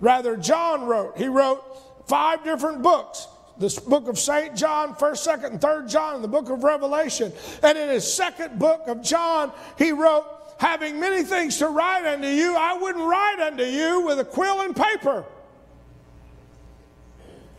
Rather, 0.00 0.36
John 0.36 0.86
wrote. 0.86 1.16
He 1.16 1.28
wrote, 1.28 1.62
five 2.10 2.42
different 2.42 2.82
books 2.82 3.28
this 3.60 3.78
book 3.78 4.08
of 4.08 4.18
St. 4.18 4.56
John, 4.56 4.94
1st, 4.94 5.42
2nd, 5.42 5.44
and 5.44 5.60
3rd 5.60 5.90
John, 5.90 6.14
and 6.14 6.24
the 6.24 6.28
book 6.28 6.48
of 6.48 6.64
Revelation. 6.64 7.30
And 7.62 7.76
in 7.76 7.90
his 7.90 8.10
second 8.10 8.58
book 8.58 8.84
of 8.86 9.02
John, 9.02 9.52
he 9.76 9.92
wrote, 9.92 10.24
Having 10.58 10.98
many 10.98 11.22
things 11.22 11.58
to 11.58 11.68
write 11.68 12.06
unto 12.06 12.26
you, 12.26 12.56
I 12.56 12.72
wouldn't 12.78 13.04
write 13.04 13.38
unto 13.40 13.64
you 13.64 14.00
with 14.06 14.18
a 14.18 14.24
quill 14.24 14.62
and 14.62 14.74
paper. 14.74 15.26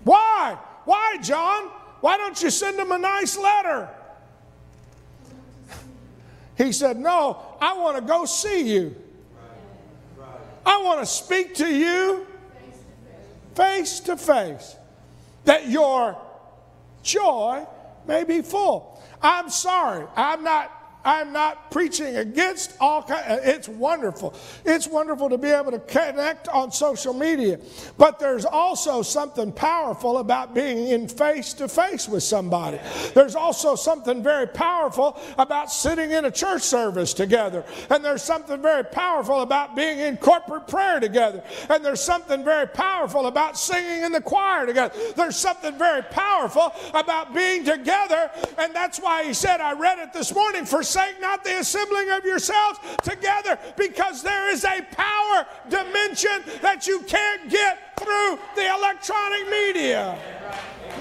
Why? 0.04 0.58
Why, 0.86 1.18
John? 1.22 1.70
Why 2.02 2.18
don't 2.18 2.42
you 2.42 2.50
send 2.50 2.80
him 2.80 2.92
a 2.92 2.98
nice 2.98 3.38
letter? 3.38 3.88
He 6.58 6.72
said, 6.72 6.98
No, 6.98 7.40
I 7.62 7.78
want 7.78 7.98
to 7.98 8.04
go 8.04 8.26
see 8.26 8.74
you. 8.74 8.96
I 10.66 10.82
want 10.82 11.00
to 11.00 11.06
speak 11.06 11.56
to 11.56 11.68
you 11.68 12.26
face 13.62 14.00
to 14.00 14.18
face, 14.18 14.76
that 15.46 15.70
your 15.70 16.18
joy 17.04 17.64
may 18.08 18.24
be 18.24 18.42
full. 18.42 19.00
I'm 19.22 19.50
sorry, 19.50 20.08
I'm 20.16 20.44
not 20.44 20.81
I'm 21.04 21.34
not 21.34 21.72
preaching 21.72 22.18
against 22.18 22.76
all 22.80 23.04
kind. 23.04 23.24
Uh, 23.28 23.40
it's 23.44 23.68
wonderful. 23.68 24.36
It's 24.66 24.88
wonderful 24.88 25.30
to 25.30 25.38
be 25.38 25.50
able 25.50 25.72
to 25.72 25.80
connect 25.80 26.48
on 26.50 26.72
social 26.72 27.14
media. 27.14 27.60
But 27.98 28.20
there's 28.20 28.46
also 28.46 29.02
something 29.02 29.52
powerful 29.52 30.20
about 30.20 30.54
being 30.54 30.90
in 30.90 31.08
face 31.08 31.54
to 31.54 31.68
face 31.68 32.08
with 32.08 32.24
somebody. 32.24 32.80
There's 33.14 33.36
also 33.36 33.76
something 33.76 34.22
very 34.22 34.48
powerful 34.48 35.20
about 35.38 35.72
sitting 35.72 36.12
in 36.12 36.26
a 36.26 36.32
church 36.32 36.62
service 36.62 37.14
together. 37.14 37.66
And 37.90 38.06
there's 38.06 38.24
something 38.24 38.62
very 38.62 38.84
powerful 38.84 39.42
about 39.42 39.76
being 39.76 40.00
in 40.00 40.18
corporate 40.18 40.68
prayer 40.68 41.00
together. 41.00 41.44
And 41.70 41.84
there's 41.84 42.02
something 42.02 42.44
very 42.44 42.68
powerful 42.68 43.28
about 43.28 43.58
singing 43.58 44.04
in 44.04 44.12
the 44.12 44.22
choir 44.22 44.66
together. 44.66 44.94
There's 45.16 45.38
something 45.38 45.78
very 45.78 46.04
powerful 46.04 46.74
about 46.94 47.34
being 47.34 47.64
together. 47.64 48.30
And 48.58 48.74
that's 48.76 49.00
why 49.00 49.24
he 49.24 49.34
said, 49.34 49.62
I 49.62 49.74
read 49.74 50.00
it 50.00 50.14
this 50.14 50.34
morning 50.34 50.66
for 50.66 50.84
forsake 50.92 51.22
not 51.22 51.44
the 51.44 51.60
assembling 51.60 52.10
of 52.10 52.26
yourselves 52.26 52.80
together 53.04 53.58
because 53.78 54.22
there 54.24 54.52
is 54.52 54.66
a 54.66 54.82
power 54.92 55.46
dimension 55.70 56.44
that 56.62 56.86
you 56.86 57.00
can't 57.04 57.50
get 57.50 57.98
through 57.98 58.38
the 58.56 58.68
electronic 58.76 59.50
media. 59.50 60.18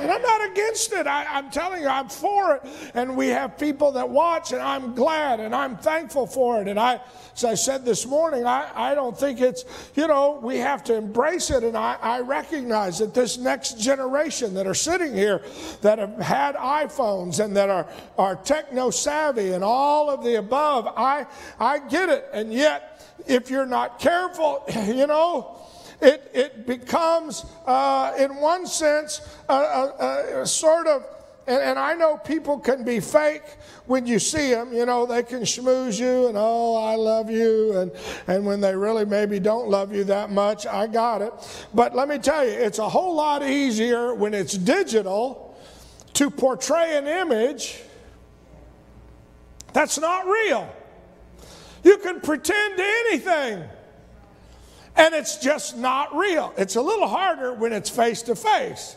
And 0.00 0.10
I'm 0.10 0.22
not 0.22 0.50
against 0.50 0.92
it. 0.92 1.06
I, 1.06 1.38
am 1.38 1.50
telling 1.50 1.82
you, 1.82 1.88
I'm 1.88 2.08
for 2.08 2.56
it. 2.56 2.62
And 2.94 3.16
we 3.16 3.28
have 3.28 3.58
people 3.58 3.92
that 3.92 4.08
watch, 4.08 4.52
and 4.52 4.62
I'm 4.62 4.94
glad 4.94 5.40
and 5.40 5.54
I'm 5.54 5.76
thankful 5.76 6.26
for 6.26 6.60
it. 6.60 6.68
And 6.68 6.78
I, 6.78 7.00
as 7.34 7.44
I 7.44 7.54
said 7.54 7.84
this 7.84 8.06
morning, 8.06 8.46
I, 8.46 8.70
I 8.74 8.94
don't 8.94 9.16
think 9.16 9.40
it's, 9.40 9.64
you 9.94 10.06
know, 10.06 10.40
we 10.42 10.58
have 10.58 10.82
to 10.84 10.94
embrace 10.94 11.50
it. 11.50 11.64
And 11.64 11.76
I, 11.76 11.96
I 12.00 12.20
recognize 12.20 12.98
that 12.98 13.12
this 13.14 13.36
next 13.38 13.78
generation 13.78 14.54
that 14.54 14.66
are 14.66 14.74
sitting 14.74 15.14
here 15.14 15.42
that 15.82 15.98
have 15.98 16.16
had 16.18 16.54
iPhones 16.56 17.44
and 17.44 17.56
that 17.56 17.68
are, 17.68 17.86
are 18.16 18.36
techno 18.36 18.90
savvy 18.90 19.52
and 19.52 19.62
all 19.62 20.08
of 20.08 20.24
the 20.24 20.36
above, 20.36 20.86
I, 20.96 21.26
I 21.58 21.78
get 21.78 22.08
it. 22.08 22.26
And 22.32 22.52
yet, 22.52 23.02
if 23.26 23.50
you're 23.50 23.66
not 23.66 23.98
careful, 23.98 24.64
you 24.86 25.06
know, 25.06 25.60
it, 26.00 26.30
it 26.34 26.66
becomes, 26.66 27.44
uh, 27.66 28.14
in 28.18 28.36
one 28.36 28.66
sense, 28.66 29.20
a, 29.48 29.54
a, 29.54 30.42
a 30.42 30.46
sort 30.46 30.86
of, 30.86 31.04
and, 31.46 31.60
and, 31.60 31.78
I 31.78 31.94
know 31.94 32.16
people 32.16 32.58
can 32.58 32.84
be 32.84 33.00
fake 33.00 33.42
when 33.86 34.06
you 34.06 34.18
see 34.18 34.50
them. 34.50 34.72
You 34.72 34.86
know, 34.86 35.04
they 35.04 35.22
can 35.22 35.40
schmooze 35.40 35.98
you 35.98 36.28
and, 36.28 36.36
oh, 36.38 36.76
I 36.76 36.94
love 36.94 37.30
you. 37.30 37.76
And, 37.78 37.92
and 38.28 38.46
when 38.46 38.60
they 38.60 38.76
really 38.76 39.04
maybe 39.04 39.40
don't 39.40 39.68
love 39.68 39.92
you 39.92 40.04
that 40.04 40.30
much, 40.30 40.66
I 40.66 40.86
got 40.86 41.22
it. 41.22 41.32
But 41.74 41.94
let 41.94 42.08
me 42.08 42.18
tell 42.18 42.44
you, 42.44 42.52
it's 42.52 42.78
a 42.78 42.88
whole 42.88 43.16
lot 43.16 43.42
easier 43.42 44.14
when 44.14 44.32
it's 44.32 44.56
digital 44.56 45.58
to 46.14 46.30
portray 46.30 46.96
an 46.98 47.06
image 47.06 47.80
that's 49.72 49.98
not 49.98 50.26
real. 50.26 50.72
You 51.82 51.98
can 51.98 52.20
pretend 52.20 52.78
anything 52.78 53.64
and 54.96 55.14
it's 55.14 55.38
just 55.38 55.76
not 55.76 56.14
real. 56.14 56.52
It's 56.56 56.76
a 56.76 56.82
little 56.82 57.08
harder 57.08 57.54
when 57.54 57.72
it's 57.72 57.90
face 57.90 58.22
to 58.22 58.34
face. 58.34 58.96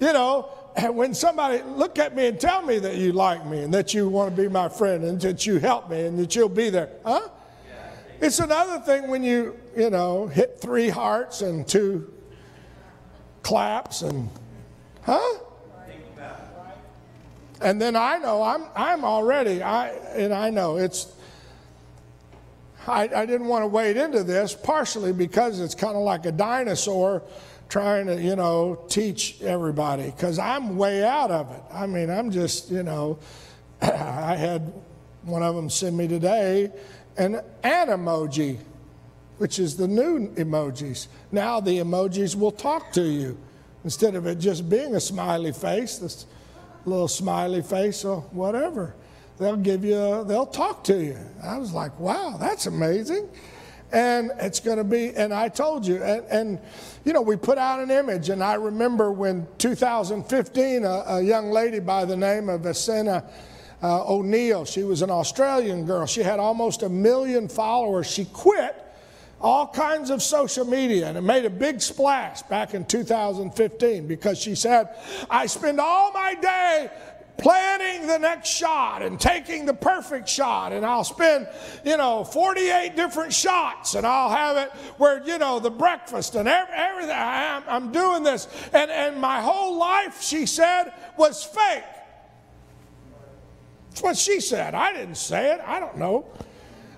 You 0.00 0.12
know, 0.12 0.50
and 0.76 0.94
when 0.94 1.14
somebody 1.14 1.62
look 1.62 1.98
at 1.98 2.14
me 2.14 2.26
and 2.26 2.38
tell 2.38 2.62
me 2.62 2.78
that 2.78 2.96
you 2.96 3.12
like 3.12 3.46
me 3.46 3.62
and 3.62 3.72
that 3.72 3.94
you 3.94 4.08
want 4.08 4.34
to 4.34 4.42
be 4.42 4.48
my 4.48 4.68
friend 4.68 5.04
and 5.04 5.20
that 5.22 5.46
you 5.46 5.58
help 5.58 5.88
me 5.90 6.02
and 6.04 6.18
that 6.18 6.36
you'll 6.36 6.48
be 6.48 6.68
there, 6.68 6.90
huh? 7.04 7.28
It's 8.20 8.38
another 8.38 8.78
thing 8.80 9.08
when 9.08 9.22
you, 9.22 9.58
you 9.76 9.90
know, 9.90 10.26
hit 10.26 10.58
three 10.60 10.88
hearts 10.88 11.42
and 11.42 11.66
two 11.66 12.12
claps 13.42 14.02
and, 14.02 14.30
huh? 15.02 15.38
And 17.60 17.80
then 17.80 17.96
I 17.96 18.18
know 18.18 18.42
I'm 18.42 18.64
I'm 18.74 19.04
already 19.04 19.62
I 19.62 19.88
and 19.88 20.32
I 20.34 20.50
know 20.50 20.76
it's 20.76 21.12
I, 22.88 23.02
I 23.14 23.26
didn't 23.26 23.46
want 23.46 23.62
to 23.62 23.66
wade 23.66 23.96
into 23.96 24.22
this, 24.22 24.54
partially 24.54 25.12
because 25.12 25.60
it's 25.60 25.74
kind 25.74 25.96
of 25.96 26.02
like 26.02 26.26
a 26.26 26.32
dinosaur 26.32 27.22
trying 27.68 28.06
to, 28.06 28.20
you 28.20 28.36
know, 28.36 28.84
teach 28.88 29.42
everybody, 29.42 30.04
because 30.10 30.38
I'm 30.38 30.76
way 30.76 31.04
out 31.04 31.30
of 31.30 31.50
it. 31.50 31.62
I 31.72 31.86
mean, 31.86 32.10
I'm 32.10 32.30
just, 32.30 32.70
you 32.70 32.84
know, 32.84 33.18
I 33.82 34.36
had 34.36 34.72
one 35.22 35.42
of 35.42 35.56
them 35.56 35.68
send 35.68 35.96
me 35.96 36.06
today 36.06 36.72
an 37.16 37.40
an 37.62 37.88
emoji, 37.88 38.58
which 39.38 39.58
is 39.58 39.76
the 39.76 39.88
new 39.88 40.28
emojis. 40.34 41.08
Now 41.32 41.60
the 41.60 41.78
emojis 41.78 42.36
will 42.36 42.52
talk 42.52 42.92
to 42.92 43.02
you 43.02 43.36
instead 43.84 44.14
of 44.14 44.26
it 44.26 44.36
just 44.36 44.68
being 44.68 44.94
a 44.94 45.00
smiley 45.00 45.52
face, 45.52 45.98
this 45.98 46.26
little 46.84 47.08
smiley 47.08 47.62
face 47.62 48.04
or 48.04 48.20
whatever 48.30 48.94
they'll 49.38 49.56
give 49.56 49.84
you, 49.84 49.96
a, 49.96 50.24
they'll 50.24 50.46
talk 50.46 50.84
to 50.84 51.02
you. 51.02 51.18
I 51.42 51.58
was 51.58 51.72
like, 51.72 51.98
wow, 51.98 52.36
that's 52.38 52.66
amazing. 52.66 53.28
And 53.92 54.32
it's 54.38 54.58
going 54.58 54.78
to 54.78 54.84
be, 54.84 55.14
and 55.14 55.32
I 55.32 55.48
told 55.48 55.86
you, 55.86 56.02
and, 56.02 56.24
and, 56.26 56.58
you 57.04 57.12
know, 57.12 57.22
we 57.22 57.36
put 57.36 57.56
out 57.56 57.80
an 57.80 57.90
image, 57.90 58.30
and 58.30 58.42
I 58.42 58.54
remember 58.54 59.12
when 59.12 59.46
2015, 59.58 60.84
a, 60.84 60.88
a 60.88 61.22
young 61.22 61.50
lady 61.50 61.78
by 61.78 62.04
the 62.04 62.16
name 62.16 62.48
of 62.48 62.62
Essena 62.62 63.24
uh, 63.82 64.12
O'Neill, 64.12 64.64
she 64.64 64.82
was 64.82 65.02
an 65.02 65.10
Australian 65.10 65.84
girl. 65.84 66.06
She 66.06 66.22
had 66.22 66.40
almost 66.40 66.82
a 66.82 66.88
million 66.88 67.48
followers. 67.48 68.10
She 68.10 68.24
quit 68.24 68.82
all 69.40 69.68
kinds 69.68 70.10
of 70.10 70.22
social 70.22 70.64
media 70.64 71.06
and 71.06 71.18
it 71.18 71.20
made 71.20 71.44
a 71.44 71.50
big 71.50 71.80
splash 71.80 72.42
back 72.42 72.72
in 72.72 72.84
2015 72.86 74.06
because 74.06 74.38
she 74.38 74.54
said, 74.54 74.88
I 75.28 75.46
spend 75.46 75.78
all 75.78 76.10
my 76.12 76.34
day 76.34 76.90
planning 77.38 78.06
the 78.06 78.18
next 78.18 78.48
shot 78.48 79.02
and 79.02 79.20
taking 79.20 79.66
the 79.66 79.74
perfect 79.74 80.28
shot. 80.28 80.72
And 80.72 80.84
I'll 80.84 81.04
spend, 81.04 81.48
you 81.84 81.96
know, 81.96 82.24
48 82.24 82.96
different 82.96 83.32
shots 83.32 83.94
and 83.94 84.06
I'll 84.06 84.30
have 84.30 84.56
it 84.56 84.70
where, 84.98 85.22
you 85.24 85.38
know, 85.38 85.58
the 85.58 85.70
breakfast 85.70 86.34
and 86.34 86.48
everything. 86.48 87.14
I'm, 87.16 87.92
doing 87.92 88.22
this. 88.22 88.48
And, 88.72 88.90
and 88.90 89.20
my 89.20 89.40
whole 89.40 89.78
life, 89.78 90.22
she 90.22 90.46
said, 90.46 90.92
was 91.16 91.44
fake. 91.44 91.84
That's 93.90 94.02
what 94.02 94.16
she 94.16 94.40
said. 94.40 94.74
I 94.74 94.92
didn't 94.92 95.16
say 95.16 95.52
it. 95.54 95.60
I 95.64 95.80
don't 95.80 95.96
know. 95.96 96.26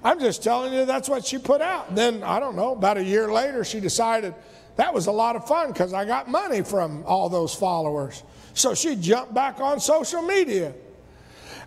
I'm 0.02 0.21
just 0.21 0.42
telling 0.42 0.73
you 0.73 0.85
that's 0.85 1.09
what 1.09 1.25
she 1.25 1.38
put 1.38 1.61
out. 1.61 1.88
And 1.88 1.99
then, 1.99 2.23
I 2.23 2.40
don't 2.40 2.57
know, 2.57 2.73
about 2.73 2.97
a 2.97 3.04
year 3.04 3.30
later, 3.30 3.64
she 3.64 3.80
decided 3.80 4.35
that 4.76 4.95
was 4.95 5.07
a 5.07 5.12
lot 5.12 5.37
of 5.37 5.47
fun 5.47 5.73
because 5.73 5.92
I 5.92 6.04
got 6.04 6.28
money 6.28 6.62
from 6.62 7.02
all 7.04 7.28
those 7.28 7.54
followers. 7.54 8.23
So 8.59 8.75
she 8.75 8.97
jumped 8.97 9.33
back 9.33 9.61
on 9.61 9.79
social 9.79 10.21
media. 10.21 10.75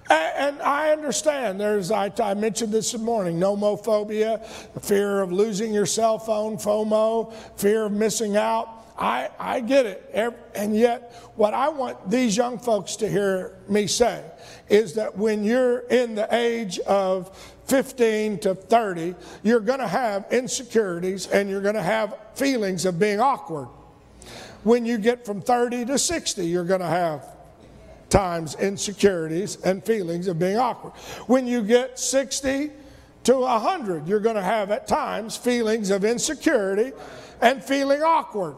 And 0.09 0.61
I 0.61 0.91
understand 0.91 1.59
there's, 1.59 1.89
I, 1.89 2.33
mentioned 2.33 2.73
this 2.73 2.91
this 2.91 3.01
morning, 3.01 3.39
nomophobia, 3.39 4.45
fear 4.81 5.21
of 5.21 5.31
losing 5.31 5.73
your 5.73 5.85
cell 5.85 6.19
phone, 6.19 6.57
FOMO, 6.57 7.33
fear 7.57 7.85
of 7.85 7.93
missing 7.93 8.35
out. 8.35 8.67
I, 8.97 9.29
I 9.39 9.61
get 9.61 9.85
it. 9.85 10.43
And 10.53 10.75
yet, 10.75 11.13
what 11.35 11.53
I 11.53 11.69
want 11.69 12.11
these 12.11 12.35
young 12.35 12.59
folks 12.59 12.97
to 12.97 13.07
hear 13.07 13.57
me 13.69 13.87
say 13.87 14.23
is 14.67 14.95
that 14.95 15.17
when 15.17 15.45
you're 15.45 15.79
in 15.79 16.15
the 16.15 16.27
age 16.35 16.77
of 16.79 17.33
15 17.67 18.39
to 18.39 18.55
30, 18.55 19.15
you're 19.43 19.61
going 19.61 19.79
to 19.79 19.87
have 19.87 20.25
insecurities 20.29 21.27
and 21.27 21.49
you're 21.49 21.61
going 21.61 21.75
to 21.75 21.81
have 21.81 22.17
feelings 22.35 22.85
of 22.85 22.99
being 22.99 23.21
awkward. 23.21 23.69
When 24.63 24.85
you 24.85 24.97
get 24.97 25.25
from 25.25 25.41
30 25.41 25.85
to 25.85 25.97
60, 25.97 26.45
you're 26.45 26.65
going 26.65 26.81
to 26.81 26.87
have 26.87 27.25
times 28.09 28.55
insecurities 28.55 29.55
and 29.61 29.83
feelings 29.83 30.27
of 30.27 30.37
being 30.37 30.57
awkward. 30.57 30.93
When 31.27 31.47
you 31.47 31.63
get 31.63 31.97
60 31.97 32.71
to 33.23 33.35
100, 33.35 34.07
you're 34.07 34.19
going 34.19 34.35
to 34.35 34.41
have 34.41 34.69
at 34.71 34.87
times 34.87 35.37
feelings 35.37 35.89
of 35.89 36.03
insecurity 36.03 36.91
and 37.41 37.63
feeling 37.63 38.03
awkward. 38.03 38.55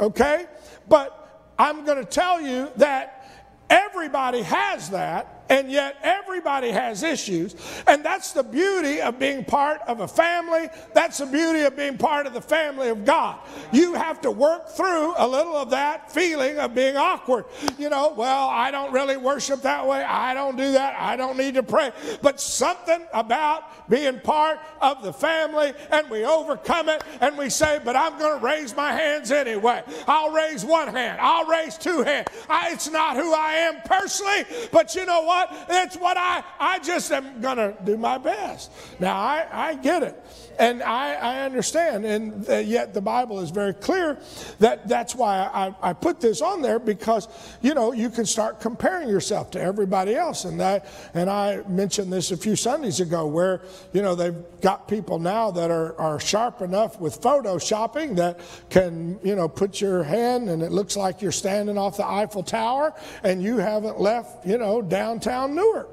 Okay? 0.00 0.46
But 0.88 1.52
I'm 1.58 1.84
going 1.84 1.98
to 1.98 2.04
tell 2.04 2.40
you 2.40 2.70
that 2.76 3.46
everybody 3.70 4.42
has 4.42 4.90
that 4.90 5.35
And 5.48 5.70
yet 5.70 5.96
everybody 6.02 6.70
has 6.70 7.02
issues. 7.02 7.54
And 7.86 8.04
that's 8.04 8.32
the 8.32 8.42
beauty 8.42 9.00
of 9.00 9.18
being 9.18 9.44
part 9.44 9.80
of 9.86 10.00
a 10.00 10.08
family. 10.08 10.68
That's 10.92 11.18
the 11.18 11.26
beauty 11.26 11.60
of 11.60 11.76
being 11.76 11.98
part 11.98 12.26
of 12.26 12.34
the 12.34 12.40
family 12.40 12.88
of 12.88 13.04
God. 13.04 13.38
You 13.72 13.94
have 13.94 14.20
to 14.22 14.30
work 14.30 14.68
through 14.70 15.14
a 15.16 15.26
little 15.26 15.56
of 15.56 15.70
that 15.70 16.10
feeling 16.10 16.58
of 16.58 16.74
being 16.74 16.96
awkward. 16.96 17.44
You 17.78 17.90
know, 17.90 18.12
well, 18.16 18.48
I 18.48 18.70
don't 18.70 18.92
really 18.92 19.16
worship 19.16 19.62
that 19.62 19.86
way. 19.86 20.02
I 20.02 20.34
don't 20.34 20.56
do 20.56 20.72
that. 20.72 20.96
I 20.98 21.16
don't 21.16 21.36
need 21.36 21.54
to 21.54 21.62
pray. 21.62 21.92
But 22.22 22.40
something 22.40 23.06
about 23.12 23.88
being 23.88 24.18
part 24.20 24.58
of 24.80 25.02
the 25.02 25.12
family 25.12 25.72
and 25.92 26.10
we 26.10 26.24
overcome 26.24 26.88
it 26.88 27.04
and 27.20 27.38
we 27.38 27.50
say, 27.50 27.80
but 27.84 27.94
I'm 27.94 28.18
going 28.18 28.40
to 28.40 28.44
raise 28.44 28.74
my 28.74 28.92
hands 28.92 29.30
anyway. 29.30 29.82
I'll 30.08 30.32
raise 30.32 30.64
one 30.64 30.88
hand. 30.88 31.20
I'll 31.20 31.46
raise 31.46 31.78
two 31.78 32.02
hands. 32.02 32.28
I, 32.48 32.72
it's 32.72 32.90
not 32.90 33.16
who 33.16 33.32
I 33.32 33.52
am 33.52 33.76
personally, 33.84 34.44
but 34.72 34.94
you 34.94 35.06
know 35.06 35.22
what? 35.22 35.35
It's 35.68 35.96
what 35.96 36.16
I, 36.16 36.42
I 36.58 36.78
just 36.78 37.10
am 37.12 37.40
going 37.40 37.56
to 37.56 37.74
do 37.84 37.96
my 37.96 38.18
best. 38.18 38.72
Now, 39.00 39.16
I, 39.16 39.46
I 39.50 39.74
get 39.74 40.02
it. 40.02 40.45
And 40.58 40.82
I, 40.82 41.14
I 41.14 41.40
understand. 41.44 42.04
And 42.04 42.46
yet 42.66 42.94
the 42.94 43.00
Bible 43.00 43.40
is 43.40 43.50
very 43.50 43.74
clear 43.74 44.18
that 44.58 44.88
that's 44.88 45.14
why 45.14 45.38
I, 45.38 45.90
I 45.90 45.92
put 45.92 46.20
this 46.20 46.40
on 46.40 46.62
there 46.62 46.78
because, 46.78 47.28
you 47.62 47.74
know, 47.74 47.92
you 47.92 48.08
can 48.08 48.24
start 48.24 48.60
comparing 48.60 49.08
yourself 49.08 49.50
to 49.52 49.60
everybody 49.60 50.14
else. 50.14 50.44
And 50.44 50.62
I, 50.62 50.82
and 51.14 51.28
I 51.28 51.62
mentioned 51.68 52.12
this 52.12 52.30
a 52.30 52.36
few 52.36 52.56
Sundays 52.56 53.00
ago 53.00 53.26
where, 53.26 53.60
you 53.92 54.02
know, 54.02 54.14
they've 54.14 54.36
got 54.60 54.88
people 54.88 55.18
now 55.18 55.50
that 55.50 55.70
are, 55.70 55.98
are 56.00 56.18
sharp 56.18 56.62
enough 56.62 56.98
with 57.00 57.20
photoshopping 57.20 58.16
that 58.16 58.40
can, 58.70 59.18
you 59.22 59.36
know, 59.36 59.48
put 59.48 59.80
your 59.80 60.02
hand 60.02 60.48
and 60.48 60.62
it 60.62 60.72
looks 60.72 60.96
like 60.96 61.20
you're 61.20 61.32
standing 61.32 61.76
off 61.76 61.96
the 61.96 62.06
Eiffel 62.06 62.42
Tower 62.42 62.94
and 63.22 63.42
you 63.42 63.58
haven't 63.58 64.00
left, 64.00 64.46
you 64.46 64.56
know, 64.58 64.80
downtown 64.80 65.54
Newark. 65.54 65.90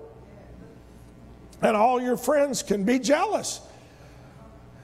And 1.62 1.78
all 1.78 2.02
your 2.02 2.18
friends 2.18 2.62
can 2.62 2.84
be 2.84 3.00
jealous 3.00 3.62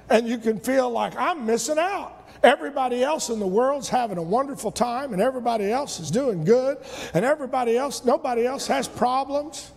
and 0.09 0.27
you 0.27 0.37
can 0.37 0.59
feel 0.59 0.89
like 0.89 1.15
I'm 1.15 1.45
missing 1.45 1.77
out. 1.77 2.15
Everybody 2.41 3.03
else 3.03 3.29
in 3.29 3.39
the 3.39 3.47
world's 3.47 3.89
having 3.89 4.17
a 4.17 4.23
wonderful 4.23 4.71
time, 4.71 5.13
and 5.13 5.21
everybody 5.21 5.71
else 5.71 5.99
is 5.99 6.09
doing 6.09 6.45
good, 6.45 6.77
and 7.13 7.25
everybody 7.25 7.77
else, 7.77 8.05
nobody 8.05 8.45
else 8.45 8.65
has 8.67 8.87
problems. 8.87 9.71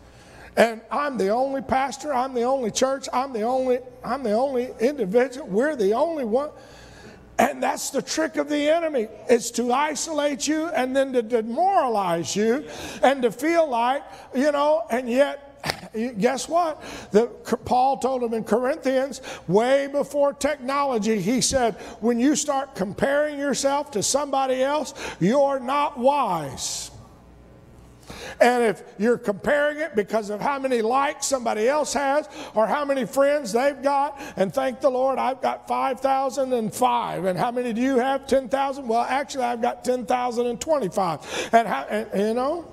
And 0.57 0.81
I'm 0.91 1.17
the 1.17 1.31
only 1.31 1.62
pastor, 1.62 2.12
I'm 2.15 2.35
the 2.35 2.43
only 2.43 2.71
church, 2.71 3.09
I'm 3.12 3.33
the 3.33 3.43
only, 3.43 3.79
I'm 4.05 4.23
the 4.23 4.33
only 4.33 4.71
individual, 4.81 5.47
we're 5.49 5.77
the 5.77 5.95
only 5.95 6.25
one. 6.25 6.51
And 7.39 7.62
that's 7.62 7.91
the 7.91 8.03
trick 8.03 8.37
of 8.37 8.49
the 8.49 8.69
enemy. 8.69 9.09
It's 9.29 9.51
to 9.53 9.73
isolate 9.73 10.47
you 10.47 10.69
and 10.69 10.95
then 10.95 11.12
to 11.15 11.23
demoralize 11.23 12.37
you 12.37 12.69
and 13.03 13.23
to 13.23 13.33
feel 13.33 13.69
like, 13.69 14.03
you 14.35 14.53
know, 14.53 14.85
and 14.91 15.09
yet 15.09 15.51
guess 16.19 16.49
what? 16.49 16.83
The, 17.12 17.26
Paul 17.64 17.99
told 17.99 18.23
them 18.23 18.35
in 18.35 18.45
Corinthians, 18.45 19.21
way 19.49 19.88
before 19.90 20.33
technology, 20.33 21.21
he 21.21 21.40
said, 21.40 21.75
when 22.00 22.19
you 22.19 22.35
start 22.37 22.75
comparing 22.75 23.38
yourself 23.38 23.90
to 23.92 24.02
somebody 24.02 24.62
else, 24.62 24.95
you're 25.21 25.61
not 25.61 25.99
wise. 25.99 26.90
And 28.40 28.64
if 28.64 28.83
you're 28.99 29.19
comparing 29.19 29.78
it 29.78 29.95
because 29.95 30.31
of 30.31 30.40
how 30.40 30.59
many 30.59 30.83
likes 30.83 31.26
somebody 31.26 31.69
else 31.69 31.92
has 31.95 32.28
or 32.54 32.66
how 32.66 32.85
many 32.85 33.04
friends 33.04 33.52
they've 33.52 33.81
got, 33.81 34.21
and 34.37 34.52
thank 34.52 34.81
the 34.81 34.90
Lord, 34.90 35.19
I've 35.19 35.40
got 35.40 35.69
5,005. 35.69 37.25
And 37.25 37.38
how 37.38 37.50
many 37.50 37.73
do 37.73 37.81
you 37.81 37.99
have? 37.99 38.26
10,000? 38.26 38.88
Well, 38.88 39.02
actually, 39.02 39.45
I've 39.45 39.62
got 39.62 39.85
10,025. 39.85 41.50
And, 41.52 41.69
how, 41.69 41.83
and 41.85 42.28
you 42.28 42.35
know, 42.35 42.73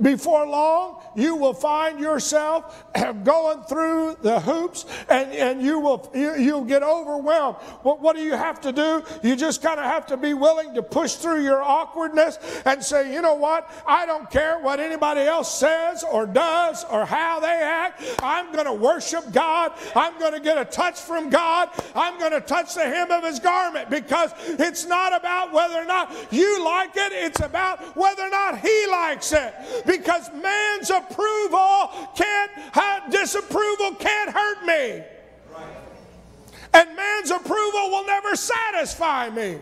before 0.00 0.46
long, 0.46 1.02
you 1.14 1.36
will 1.36 1.54
find 1.54 1.98
yourself 1.98 2.84
going 3.24 3.62
through 3.62 4.16
the 4.20 4.40
hoops 4.40 4.84
and, 5.08 5.32
and 5.32 5.62
you 5.62 5.80
will 5.80 6.10
you, 6.14 6.36
you'll 6.36 6.64
get 6.64 6.82
overwhelmed. 6.82 7.56
What, 7.82 8.00
what 8.00 8.16
do 8.16 8.22
you 8.22 8.34
have 8.34 8.60
to 8.62 8.72
do? 8.72 9.02
You 9.22 9.36
just 9.36 9.62
kind 9.62 9.78
of 9.78 9.86
have 9.86 10.06
to 10.06 10.16
be 10.16 10.34
willing 10.34 10.74
to 10.74 10.82
push 10.82 11.14
through 11.14 11.42
your 11.42 11.62
awkwardness 11.62 12.38
and 12.64 12.82
say, 12.84 13.12
you 13.12 13.22
know 13.22 13.34
what? 13.34 13.70
I 13.86 14.06
don't 14.06 14.30
care 14.30 14.58
what 14.58 14.80
anybody 14.80 15.22
else 15.22 15.58
says 15.58 16.04
or 16.04 16.26
does 16.26 16.84
or 16.84 17.06
how 17.06 17.40
they 17.40 17.46
act. 17.46 18.02
I'm 18.22 18.52
going 18.52 18.66
to 18.66 18.74
worship 18.74 19.32
God. 19.32 19.72
I'm 19.94 20.18
going 20.18 20.32
to 20.32 20.40
get 20.40 20.58
a 20.58 20.64
touch 20.64 21.00
from 21.00 21.30
God. 21.30 21.70
I'm 21.94 22.18
going 22.18 22.32
to 22.32 22.40
touch 22.40 22.74
the 22.74 22.82
hem 22.82 23.10
of 23.10 23.24
his 23.24 23.40
garment 23.40 23.88
because 23.88 24.32
it's 24.46 24.86
not 24.86 25.16
about 25.16 25.52
whether 25.52 25.76
or 25.76 25.84
not 25.86 26.14
you 26.30 26.64
like 26.64 26.90
it. 26.96 27.12
It's 27.12 27.40
about 27.40 27.96
whether 27.96 28.22
or 28.22 28.30
not 28.30 28.58
he 28.58 28.86
likes 28.90 29.32
it 29.32 29.54
because 29.86 30.30
man's 30.32 30.90
approval 30.90 31.90
can't, 32.16 33.10
disapproval 33.10 33.94
can't 33.94 34.30
hurt 34.30 34.64
me. 34.66 35.04
And 36.74 36.96
man's 36.96 37.30
approval 37.30 37.90
will 37.90 38.06
never 38.06 38.36
satisfy 38.36 39.30
me. 39.30 39.58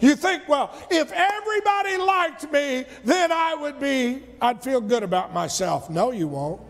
You 0.00 0.16
think, 0.16 0.48
well, 0.48 0.74
if 0.90 1.12
everybody 1.12 1.98
liked 1.98 2.50
me, 2.50 2.86
then 3.04 3.30
I 3.30 3.54
would 3.54 3.78
be, 3.78 4.22
I'd 4.40 4.62
feel 4.62 4.80
good 4.80 5.02
about 5.02 5.34
myself. 5.34 5.90
No, 5.90 6.10
you 6.10 6.26
won't. 6.26 6.62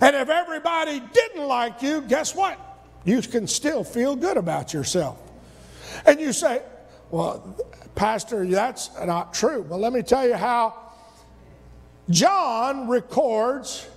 And 0.00 0.14
if 0.14 0.28
everybody 0.28 1.00
didn't 1.12 1.46
like 1.46 1.80
you, 1.80 2.02
guess 2.02 2.34
what? 2.34 2.58
You 3.04 3.22
can 3.22 3.46
still 3.46 3.82
feel 3.82 4.14
good 4.14 4.36
about 4.36 4.74
yourself. 4.74 5.18
And 6.04 6.20
you 6.20 6.34
say, 6.34 6.60
well, 7.10 7.56
Pastor, 7.94 8.44
that's 8.44 8.90
not 9.06 9.32
true. 9.32 9.62
Well, 9.62 9.78
let 9.78 9.94
me 9.94 10.02
tell 10.02 10.26
you 10.26 10.34
how 10.34 10.85
John 12.10 12.88
records 12.88 13.88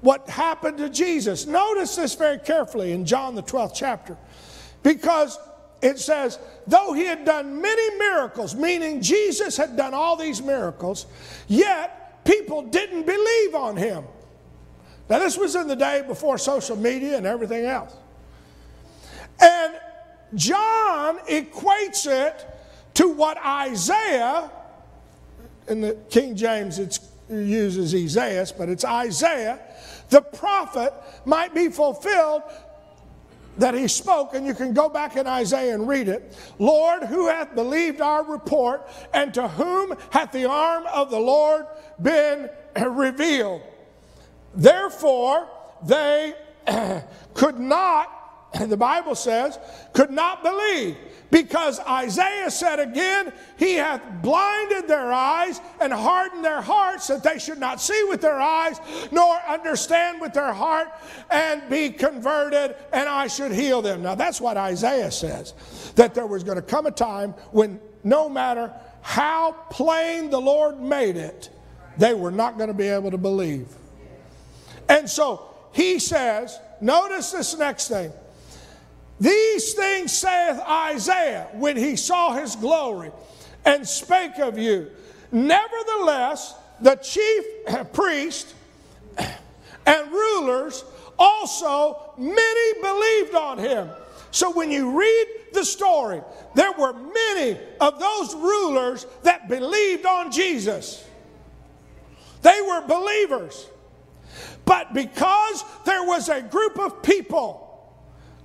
what 0.00 0.28
happened 0.28 0.78
to 0.78 0.88
Jesus. 0.88 1.46
Notice 1.46 1.96
this 1.96 2.14
very 2.14 2.38
carefully 2.38 2.92
in 2.92 3.04
John, 3.04 3.34
the 3.34 3.42
12th 3.42 3.72
chapter, 3.74 4.16
because 4.82 5.38
it 5.82 5.98
says, 5.98 6.38
though 6.66 6.92
he 6.92 7.04
had 7.04 7.24
done 7.24 7.60
many 7.60 7.96
miracles, 7.98 8.54
meaning 8.54 9.00
Jesus 9.00 9.56
had 9.56 9.76
done 9.76 9.94
all 9.94 10.16
these 10.16 10.42
miracles, 10.42 11.06
yet 11.48 12.24
people 12.24 12.62
didn't 12.62 13.06
believe 13.06 13.54
on 13.54 13.76
him. 13.76 14.04
Now, 15.08 15.18
this 15.18 15.38
was 15.38 15.56
in 15.56 15.68
the 15.68 15.76
day 15.76 16.04
before 16.06 16.36
social 16.36 16.76
media 16.76 17.16
and 17.16 17.26
everything 17.26 17.64
else. 17.64 17.96
And 19.40 19.74
John 20.34 21.18
equates 21.20 22.06
it 22.06 22.46
to 22.94 23.08
what 23.08 23.38
Isaiah 23.38 24.50
in 25.68 25.80
the 25.80 25.96
King 26.10 26.34
James 26.34 26.78
it 26.78 26.98
uses 27.30 27.94
Isaiah, 27.94 28.46
but 28.56 28.68
it's 28.68 28.84
Isaiah, 28.84 29.60
the 30.10 30.22
prophet 30.22 30.92
might 31.24 31.54
be 31.54 31.68
fulfilled 31.68 32.42
that 33.58 33.74
he 33.74 33.88
spoke, 33.88 34.34
and 34.34 34.46
you 34.46 34.54
can 34.54 34.72
go 34.72 34.88
back 34.88 35.16
in 35.16 35.26
Isaiah 35.26 35.74
and 35.74 35.88
read 35.88 36.08
it. 36.08 36.36
Lord, 36.58 37.02
who 37.02 37.26
hath 37.26 37.54
believed 37.54 38.00
our 38.00 38.22
report, 38.24 38.88
and 39.12 39.34
to 39.34 39.48
whom 39.48 39.96
hath 40.10 40.32
the 40.32 40.48
arm 40.48 40.86
of 40.86 41.10
the 41.10 41.18
Lord 41.18 41.66
been 42.00 42.48
revealed? 42.76 43.62
Therefore, 44.54 45.48
they 45.84 46.34
could 47.34 47.58
not 47.58 48.18
the 48.66 48.76
Bible 48.76 49.14
says, 49.14 49.58
could 49.92 50.10
not 50.10 50.42
believe 50.42 50.96
because 51.30 51.78
Isaiah 51.80 52.50
said 52.50 52.80
again, 52.80 53.32
He 53.58 53.74
hath 53.74 54.02
blinded 54.22 54.88
their 54.88 55.12
eyes 55.12 55.60
and 55.80 55.92
hardened 55.92 56.44
their 56.44 56.62
hearts 56.62 57.06
that 57.08 57.22
they 57.22 57.38
should 57.38 57.58
not 57.58 57.80
see 57.80 58.04
with 58.08 58.20
their 58.20 58.40
eyes 58.40 58.80
nor 59.10 59.36
understand 59.46 60.20
with 60.20 60.32
their 60.32 60.52
heart 60.52 60.88
and 61.30 61.68
be 61.68 61.90
converted, 61.90 62.76
and 62.92 63.08
I 63.08 63.26
should 63.26 63.52
heal 63.52 63.82
them. 63.82 64.02
Now 64.02 64.14
that's 64.14 64.40
what 64.40 64.56
Isaiah 64.56 65.10
says, 65.10 65.52
that 65.96 66.14
there 66.14 66.26
was 66.26 66.44
going 66.44 66.56
to 66.56 66.62
come 66.62 66.86
a 66.86 66.90
time 66.90 67.32
when 67.52 67.80
no 68.04 68.28
matter 68.28 68.72
how 69.02 69.52
plain 69.70 70.30
the 70.30 70.40
Lord 70.40 70.80
made 70.80 71.16
it, 71.16 71.50
they 71.98 72.14
were 72.14 72.30
not 72.30 72.56
going 72.56 72.68
to 72.68 72.74
be 72.74 72.88
able 72.88 73.10
to 73.10 73.18
believe. 73.18 73.68
And 74.88 75.08
so 75.08 75.54
he 75.72 75.98
says, 75.98 76.58
notice 76.80 77.32
this 77.32 77.56
next 77.58 77.88
thing. 77.88 78.12
These 79.20 79.74
things 79.74 80.12
saith 80.12 80.60
Isaiah 80.60 81.48
when 81.54 81.76
he 81.76 81.96
saw 81.96 82.34
his 82.34 82.54
glory 82.56 83.10
and 83.64 83.86
spake 83.86 84.38
of 84.38 84.58
you. 84.58 84.90
Nevertheless, 85.32 86.54
the 86.80 86.94
chief 86.96 87.44
priest 87.92 88.54
and 89.86 90.10
rulers 90.10 90.84
also 91.18 92.12
many 92.16 92.80
believed 92.80 93.34
on 93.34 93.58
him. 93.58 93.90
So 94.30 94.52
when 94.52 94.70
you 94.70 94.98
read 94.98 95.26
the 95.52 95.64
story, 95.64 96.22
there 96.54 96.72
were 96.72 96.92
many 96.92 97.58
of 97.80 97.98
those 97.98 98.34
rulers 98.34 99.06
that 99.22 99.48
believed 99.48 100.06
on 100.06 100.30
Jesus. 100.30 101.04
They 102.42 102.60
were 102.60 102.82
believers. 102.86 103.66
But 104.64 104.92
because 104.92 105.64
there 105.84 106.04
was 106.04 106.28
a 106.28 106.42
group 106.42 106.78
of 106.78 107.02
people 107.02 107.67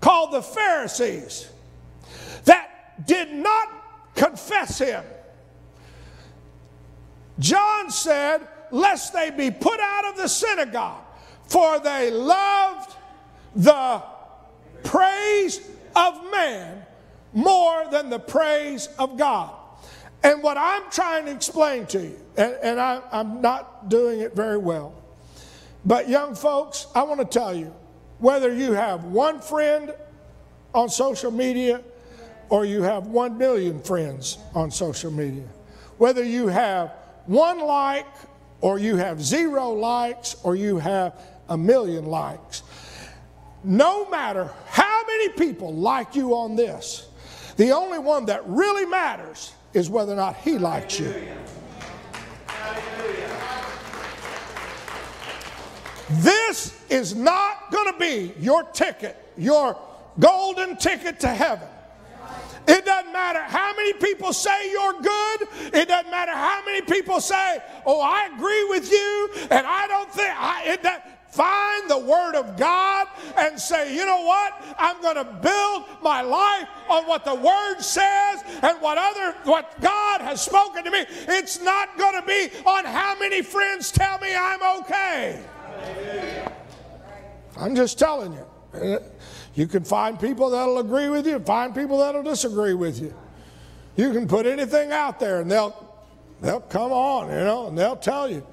called 0.04 0.34
the 0.34 0.42
Pharisees 0.42 1.48
that 2.44 3.08
did 3.08 3.32
not 3.32 3.70
confess 4.16 4.78
him. 4.78 5.02
John 7.40 7.90
said, 7.90 8.46
lest 8.70 9.14
they 9.14 9.32
be 9.32 9.50
put 9.50 9.80
out 9.80 10.04
of 10.10 10.18
the 10.18 10.28
synagogue, 10.28 11.06
for 11.48 11.80
they 11.80 12.12
loved 12.12 12.94
the 13.56 14.04
praise 14.84 15.62
of 15.96 16.30
man 16.32 16.86
more 17.32 17.86
than 17.90 18.10
the 18.10 18.20
praise 18.20 18.90
of 19.00 19.18
God. 19.18 19.56
And 20.22 20.44
what 20.44 20.58
I'm 20.58 20.84
trying 20.92 21.28
to 21.28 21.32
explain 21.32 21.86
to 21.88 22.02
you, 22.02 22.20
and, 22.36 22.58
and 22.62 22.78
I, 22.78 23.02
I'm 23.10 23.40
not 23.40 23.88
doing 23.88 24.20
it 24.20 24.36
very 24.36 24.58
well, 24.58 25.02
but 25.86 26.10
young 26.10 26.36
folks, 26.36 26.88
I 26.94 27.04
want 27.04 27.22
to 27.22 27.26
tell 27.26 27.56
you 27.56 27.74
whether 28.24 28.54
you 28.54 28.72
have 28.72 29.04
one 29.04 29.42
friend 29.42 29.94
on 30.74 30.88
social 30.88 31.30
media 31.30 31.84
or 32.48 32.64
you 32.64 32.82
have 32.82 33.08
one 33.08 33.38
million 33.38 33.82
friends 33.82 34.38
on 34.56 34.72
social 34.72 35.12
media, 35.12 35.44
whether 35.98 36.24
you 36.24 36.48
have 36.48 36.94
one 37.26 37.60
like 37.60 38.08
or 38.62 38.80
you 38.80 38.96
have 38.96 39.22
zero 39.22 39.72
likes 39.72 40.38
or 40.44 40.56
you 40.56 40.78
have 40.78 41.20
a 41.50 41.58
million 41.58 42.06
likes, 42.06 42.64
no 43.62 44.10
matter 44.10 44.50
how 44.68 45.04
many 45.06 45.28
people 45.28 45.74
like 45.76 46.16
you 46.16 46.34
on 46.34 46.56
this, 46.56 47.10
the 47.58 47.72
only 47.72 48.00
one 48.00 48.24
that 48.28 48.48
really 48.48 48.86
matters 48.86 49.52
is 49.74 49.90
whether 49.90 50.14
or 50.14 50.16
not 50.16 50.38
he 50.38 50.58
likes 50.58 50.98
you. 50.98 51.14
This 56.22 56.78
is 56.90 57.16
not 57.16 57.72
going 57.72 57.92
to 57.92 58.00
be 58.00 58.34
your 58.40 58.64
ticket, 58.64 59.18
your 59.38 59.78
golden 60.20 60.78
ticket 60.78 61.20
to 61.22 61.28
heaven. 61.28 61.68
It 62.68 62.86
doesn't 62.86 63.12
matter 63.12 63.42
how 63.42 63.74
many 63.76 63.94
people 63.94 64.32
say 64.32 64.72
you're 64.72 65.02
good. 65.02 65.48
It 65.74 65.88
doesn't 65.90 66.12
matter 66.12 66.32
how 66.32 66.62
many 66.66 66.82
people 66.82 67.20
say, 67.20 67.62
"Oh, 67.86 68.00
I 68.00 68.30
agree 68.34 68.64
with 68.66 68.90
you," 68.90 69.30
and 69.52 69.68
I 69.68 69.88
don't 69.88 70.10
think 70.12 70.34
I, 70.34 70.64
it. 70.68 70.84
That, 70.84 71.14
find 71.34 71.90
the 71.90 71.98
Word 71.98 72.36
of 72.36 72.58
God 72.58 73.08
and 73.38 73.60
say, 73.60 73.96
you 73.96 74.06
know 74.06 74.22
what? 74.22 74.54
I'm 74.78 75.02
going 75.02 75.16
to 75.16 75.24
build 75.24 75.86
my 76.04 76.22
life 76.22 76.68
on 76.88 77.08
what 77.08 77.26
the 77.26 77.34
Word 77.34 77.82
says 77.82 78.44
and 78.62 78.80
what 78.80 79.00
other 79.00 79.36
what 79.44 79.82
God 79.82 80.22
has 80.22 80.42
spoken 80.42 80.84
to 80.84 80.92
me. 80.92 81.06
It's 81.28 81.60
not 81.60 81.98
going 81.98 82.22
to 82.22 82.28
be 82.28 82.50
on 82.66 82.86
how 82.86 83.18
many 83.18 83.42
friends 83.42 83.92
tell 83.92 84.20
me 84.20 84.34
I'm 84.36 84.82
okay. 84.82 85.44
I'm 87.58 87.76
just 87.76 88.00
telling 88.00 88.34
you. 88.34 89.00
You 89.56 89.68
can 89.68 89.84
find 89.84 90.20
people 90.20 90.50
that'll 90.50 90.80
agree 90.80 91.10
with 91.10 91.28
you, 91.28 91.40
find 91.40 91.76
people 91.76 92.00
that'll 92.00 92.24
disagree 92.24 92.74
with 92.74 93.00
you. 93.00 93.14
You 93.96 94.12
can 94.12 94.28
put 94.28 94.48
anything 94.48 94.92
out 94.92 95.20
there 95.20 95.42
and 95.42 95.52
they'll 95.52 95.76
they'll 96.42 96.62
come 96.62 96.92
on, 96.92 97.30
you 97.30 97.36
know, 97.36 97.68
and 97.68 97.78
they'll 97.78 97.96
tell 97.96 98.30
you. 98.30 98.46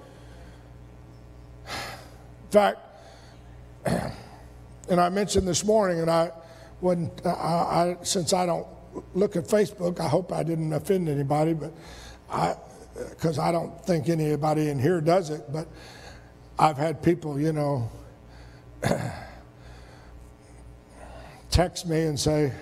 In 1.64 2.50
fact, 2.50 2.78
and 4.90 5.00
I 5.00 5.08
mentioned 5.08 5.46
this 5.46 5.64
morning, 5.64 6.00
and 6.00 6.10
I 6.10 6.32
wouldn't, 6.80 7.24
I, 7.24 7.30
I, 7.30 7.96
since 8.02 8.32
I 8.32 8.44
don't 8.44 8.66
look 9.14 9.36
at 9.36 9.44
Facebook, 9.44 10.00
I 10.00 10.08
hope 10.08 10.32
I 10.32 10.42
didn't 10.42 10.72
offend 10.72 11.08
anybody, 11.08 11.54
but 11.54 11.72
I, 12.30 12.56
because 13.10 13.38
I 13.38 13.52
don't 13.52 13.80
think 13.86 14.08
anybody 14.08 14.68
in 14.68 14.78
here 14.78 15.00
does 15.00 15.30
it, 15.30 15.42
but 15.52 15.68
I've 16.60 16.76
had 16.76 17.02
people, 17.02 17.40
you 17.40 17.54
know, 17.54 17.90
text 21.50 21.88
me 21.88 22.02
and 22.02 22.20
say, 22.20 22.52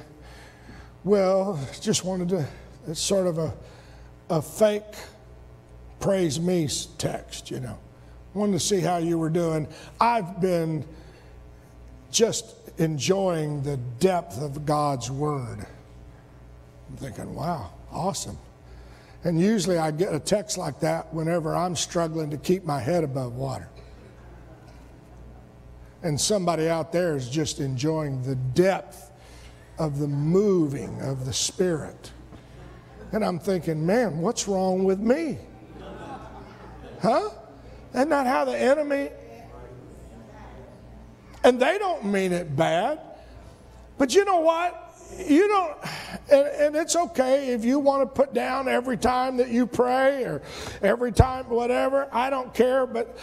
well, 1.02 1.58
just 1.80 2.04
wanted 2.04 2.28
to, 2.28 2.46
it's 2.86 3.00
sort 3.00 3.26
of 3.26 3.38
a, 3.38 3.52
a 4.30 4.40
fake 4.40 4.84
praise 5.98 6.38
me 6.38 6.68
text, 6.98 7.50
you 7.50 7.58
know. 7.58 7.76
Wanted 8.34 8.52
to 8.52 8.60
see 8.60 8.78
how 8.78 8.98
you 8.98 9.18
were 9.18 9.30
doing. 9.30 9.66
I've 10.00 10.40
been 10.40 10.84
just 12.12 12.54
enjoying 12.78 13.64
the 13.64 13.78
depth 13.98 14.40
of 14.40 14.64
God's 14.64 15.10
Word. 15.10 15.66
I'm 16.88 16.96
thinking, 16.98 17.34
wow, 17.34 17.72
awesome. 17.90 18.38
And 19.24 19.40
usually 19.40 19.76
I 19.76 19.90
get 19.90 20.14
a 20.14 20.20
text 20.20 20.56
like 20.56 20.78
that 20.80 21.12
whenever 21.12 21.56
I'm 21.56 21.74
struggling 21.74 22.30
to 22.30 22.36
keep 22.36 22.64
my 22.64 22.78
head 22.78 23.02
above 23.02 23.34
water. 23.34 23.68
And 26.02 26.20
somebody 26.20 26.68
out 26.68 26.92
there 26.92 27.16
is 27.16 27.28
just 27.28 27.60
enjoying 27.60 28.22
the 28.22 28.36
depth 28.36 29.10
of 29.78 29.98
the 29.98 30.08
moving 30.08 31.00
of 31.02 31.24
the 31.26 31.32
Spirit. 31.32 32.12
And 33.12 33.24
I'm 33.24 33.38
thinking, 33.38 33.84
man, 33.84 34.18
what's 34.18 34.46
wrong 34.46 34.84
with 34.84 35.00
me? 35.00 35.38
Huh? 37.00 37.30
Isn't 37.94 38.10
that 38.10 38.26
how 38.26 38.44
the 38.44 38.56
enemy? 38.56 39.10
And 41.44 41.60
they 41.60 41.78
don't 41.78 42.04
mean 42.04 42.32
it 42.32 42.54
bad. 42.54 43.00
But 43.96 44.14
you 44.14 44.24
know 44.24 44.40
what? 44.40 44.84
You 45.16 45.48
don't, 45.48 45.76
and, 46.30 46.46
and, 46.46 46.76
it's 46.76 46.94
okay 46.94 47.48
if 47.48 47.64
you 47.64 47.78
want 47.78 48.02
to 48.02 48.06
put 48.06 48.34
down 48.34 48.68
every 48.68 48.98
time 48.98 49.38
that 49.38 49.48
you 49.48 49.66
pray 49.66 50.24
or 50.24 50.42
every 50.82 51.12
time, 51.12 51.48
whatever. 51.48 52.08
I 52.12 52.28
don't 52.28 52.52
care. 52.52 52.86
But, 52.86 53.18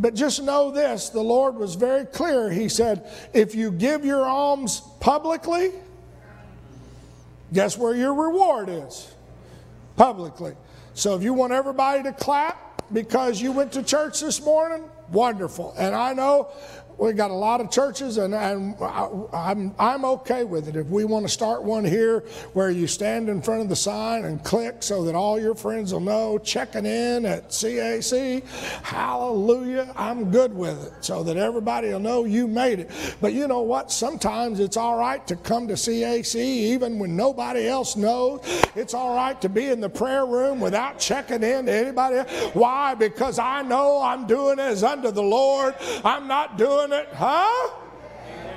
but 0.00 0.14
just 0.14 0.42
know 0.42 0.70
this 0.70 1.10
the 1.10 1.20
Lord 1.20 1.56
was 1.56 1.74
very 1.74 2.06
clear. 2.06 2.50
He 2.50 2.68
said, 2.68 3.08
if 3.34 3.54
you 3.54 3.70
give 3.70 4.04
your 4.04 4.24
alms 4.24 4.82
publicly, 4.98 5.70
guess 7.52 7.76
where 7.76 7.94
your 7.94 8.14
reward 8.14 8.68
is? 8.68 9.14
Publicly. 9.96 10.54
So 10.94 11.14
if 11.16 11.22
you 11.22 11.34
want 11.34 11.52
everybody 11.52 12.02
to 12.04 12.12
clap, 12.12 12.70
because 12.92 13.40
you 13.40 13.52
went 13.52 13.72
to 13.72 13.82
church 13.82 14.20
this 14.20 14.42
morning? 14.44 14.82
Wonderful. 15.12 15.74
And 15.78 15.94
I 15.94 16.12
know 16.12 16.48
we 16.98 17.12
got 17.12 17.30
a 17.30 17.34
lot 17.34 17.60
of 17.60 17.70
churches, 17.70 18.18
and, 18.18 18.34
and 18.34 18.74
I'm, 19.32 19.74
I'm 19.78 20.04
okay 20.04 20.44
with 20.44 20.68
it. 20.68 20.76
If 20.76 20.86
we 20.88 21.04
want 21.04 21.24
to 21.24 21.28
start 21.28 21.62
one 21.62 21.84
here 21.84 22.20
where 22.52 22.70
you 22.70 22.86
stand 22.86 23.28
in 23.28 23.40
front 23.42 23.62
of 23.62 23.68
the 23.68 23.76
sign 23.76 24.24
and 24.24 24.42
click 24.44 24.82
so 24.82 25.04
that 25.04 25.14
all 25.14 25.40
your 25.40 25.54
friends 25.54 25.92
will 25.92 26.00
know, 26.00 26.38
checking 26.38 26.86
in 26.86 27.24
at 27.24 27.50
CAC, 27.50 28.44
hallelujah, 28.82 29.92
I'm 29.96 30.30
good 30.30 30.54
with 30.54 30.86
it 30.86 31.04
so 31.04 31.22
that 31.24 31.36
everybody 31.36 31.88
will 31.88 32.00
know 32.00 32.24
you 32.24 32.46
made 32.46 32.80
it. 32.80 33.16
But 33.20 33.32
you 33.32 33.48
know 33.48 33.62
what? 33.62 33.90
Sometimes 33.90 34.60
it's 34.60 34.76
all 34.76 34.98
right 34.98 35.26
to 35.26 35.36
come 35.36 35.68
to 35.68 35.74
CAC 35.74 36.36
even 36.36 36.98
when 36.98 37.16
nobody 37.16 37.66
else 37.66 37.96
knows. 37.96 38.40
It's 38.74 38.94
all 38.94 39.14
right 39.14 39.40
to 39.40 39.48
be 39.48 39.66
in 39.66 39.80
the 39.80 39.88
prayer 39.88 40.26
room 40.26 40.60
without 40.60 40.98
checking 40.98 41.42
in 41.42 41.66
to 41.66 41.72
anybody. 41.72 42.18
Why? 42.52 42.94
Because 42.94 43.38
I 43.38 43.62
know 43.62 44.02
I'm 44.02 44.26
doing 44.26 44.58
as 44.58 44.84
unto 44.84 45.10
the 45.10 45.22
Lord. 45.22 45.74
I'm 46.04 46.26
not 46.26 46.58
doing 46.58 46.89
doing 46.90 47.02
it, 47.02 47.08
huh? 47.14 47.70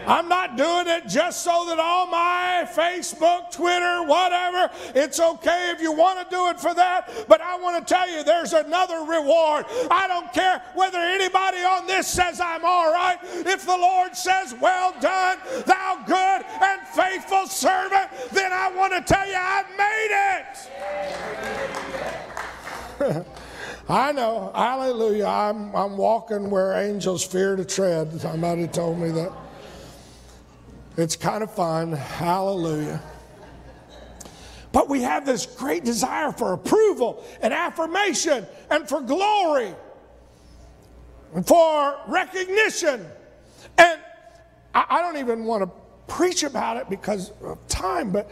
I'm 0.05 0.27
not 0.27 0.57
doing 0.57 0.87
it 0.87 1.07
just 1.07 1.43
so 1.43 1.65
that 1.67 1.79
all 1.79 2.07
my 2.07 2.67
Facebook, 2.73 3.51
Twitter, 3.51 4.03
whatever, 4.03 4.69
it's 4.93 5.17
okay 5.17 5.71
if 5.71 5.81
you 5.81 5.93
want 5.93 6.19
to 6.19 6.25
do 6.35 6.49
it 6.49 6.59
for 6.59 6.73
that. 6.73 7.09
But 7.29 7.39
I 7.39 7.57
want 7.57 7.87
to 7.87 7.93
tell 7.93 8.09
you 8.09 8.21
there's 8.21 8.51
another 8.51 9.05
reward. 9.05 9.65
I 9.89 10.09
don't 10.09 10.33
care 10.33 10.61
whether 10.73 10.97
anybody 10.97 11.59
on 11.59 11.87
this 11.87 12.05
says 12.07 12.41
I'm 12.41 12.65
all 12.65 12.91
right. 12.91 13.17
If 13.23 13.65
the 13.65 13.77
Lord 13.77 14.13
says, 14.13 14.53
Well 14.59 14.93
done, 14.99 15.37
thou 15.65 16.03
good 16.05 16.45
and 16.61 16.81
faithful 16.89 17.47
servant, 17.47 18.09
then 18.33 18.51
I 18.51 18.73
want 18.75 18.91
to 18.93 19.01
tell 19.01 19.25
you 19.25 19.37
I've 19.37 19.69
made 19.77 20.43
it. 22.99 23.25
I 23.89 24.11
know. 24.13 24.51
Hallelujah. 24.55 25.25
I'm, 25.25 25.75
I'm 25.75 25.97
walking 25.97 26.49
where 26.49 26.73
angels 26.73 27.23
fear 27.25 27.55
to 27.55 27.65
tread. 27.65 28.19
Somebody 28.21 28.67
told 28.67 28.99
me 28.99 29.11
that. 29.11 29.31
It's 30.95 31.15
kind 31.15 31.43
of 31.43 31.53
fun. 31.53 31.91
Hallelujah. 31.91 33.01
But 34.71 34.89
we 34.89 35.01
have 35.01 35.25
this 35.25 35.45
great 35.45 35.83
desire 35.83 36.31
for 36.31 36.53
approval 36.53 37.23
and 37.41 37.53
affirmation 37.53 38.45
and 38.71 38.87
for 38.87 39.01
glory 39.01 39.73
and 41.35 41.45
for 41.45 41.99
recognition. 42.07 43.05
And 43.77 43.99
I, 44.73 44.85
I 44.89 45.01
don't 45.01 45.17
even 45.17 45.43
want 45.43 45.63
to 45.63 45.69
preach 46.07 46.43
about 46.43 46.77
it 46.77 46.89
because 46.89 47.31
of 47.43 47.65
time, 47.67 48.11
but 48.11 48.31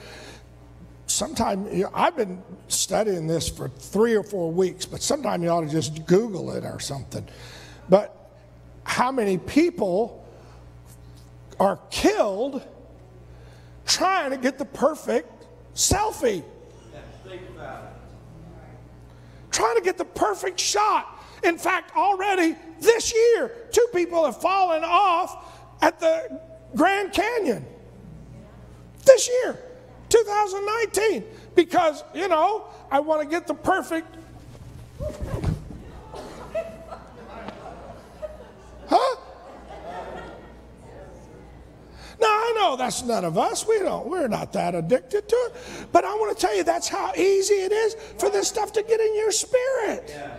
sometime 1.11 1.67
I've 1.93 2.15
been 2.15 2.41
studying 2.67 3.27
this 3.27 3.49
for 3.49 3.69
three 3.69 4.15
or 4.15 4.23
four 4.23 4.51
weeks, 4.51 4.85
but 4.85 5.01
sometime 5.01 5.43
you 5.43 5.49
ought 5.49 5.61
to 5.61 5.69
just 5.69 6.05
Google 6.05 6.51
it 6.51 6.63
or 6.63 6.79
something. 6.79 7.27
But 7.89 8.15
how 8.83 9.11
many 9.11 9.37
people 9.37 10.25
are 11.59 11.79
killed 11.89 12.61
trying 13.85 14.31
to 14.31 14.37
get 14.37 14.57
the 14.57 14.65
perfect 14.65 15.45
selfie? 15.75 16.43
Trying 19.51 19.75
to 19.75 19.81
get 19.81 19.97
the 19.97 20.05
perfect 20.05 20.59
shot. 20.59 21.19
In 21.43 21.57
fact, 21.57 21.95
already 21.95 22.55
this 22.79 23.13
year, 23.13 23.51
two 23.71 23.87
people 23.93 24.25
have 24.25 24.39
fallen 24.39 24.83
off 24.83 25.45
at 25.81 25.99
the 25.99 26.39
Grand 26.75 27.11
Canyon. 27.11 27.65
This 29.03 29.27
year. 29.27 29.57
2019 30.11 31.23
because, 31.55 32.03
you 32.13 32.27
know, 32.27 32.65
I 32.91 32.99
want 32.99 33.21
to 33.21 33.27
get 33.27 33.47
the 33.47 33.53
perfect. 33.53 34.17
Huh? 38.87 39.15
Now, 42.19 42.27
I 42.27 42.53
know 42.55 42.75
that's 42.75 43.03
none 43.03 43.25
of 43.25 43.37
us. 43.37 43.65
We 43.65 43.79
don't, 43.79 44.07
we're 44.07 44.27
not 44.27 44.53
that 44.53 44.75
addicted 44.75 45.27
to 45.27 45.35
it. 45.35 45.87
But 45.91 46.05
I 46.05 46.13
want 46.15 46.37
to 46.37 46.39
tell 46.39 46.55
you 46.55 46.63
that's 46.63 46.87
how 46.87 47.13
easy 47.15 47.55
it 47.55 47.71
is 47.71 47.95
for 48.19 48.29
this 48.29 48.47
stuff 48.47 48.71
to 48.73 48.83
get 48.83 48.99
in 48.99 49.15
your 49.15 49.31
spirit. 49.31 50.05
Yeah. 50.09 50.37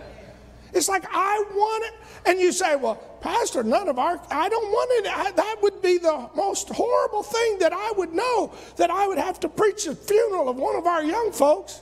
It's 0.73 0.89
like, 0.89 1.05
I 1.11 1.43
want 1.51 1.85
it. 1.85 1.93
And 2.25 2.39
you 2.39 2.51
say, 2.51 2.75
well, 2.75 2.95
Pastor, 3.21 3.63
none 3.63 3.87
of 3.87 3.99
our, 3.99 4.19
I 4.29 4.49
don't 4.49 4.71
want 4.71 5.05
it. 5.05 5.11
I, 5.17 5.31
that 5.31 5.57
would 5.61 5.81
be 5.81 5.97
the 5.97 6.29
most 6.35 6.69
horrible 6.69 7.23
thing 7.23 7.59
that 7.59 7.73
I 7.73 7.91
would 7.95 8.13
know 8.13 8.53
that 8.77 8.89
I 8.89 9.07
would 9.07 9.17
have 9.17 9.39
to 9.41 9.49
preach 9.49 9.85
the 9.85 9.95
funeral 9.95 10.49
of 10.49 10.57
one 10.57 10.75
of 10.75 10.85
our 10.85 11.03
young 11.03 11.31
folks 11.31 11.81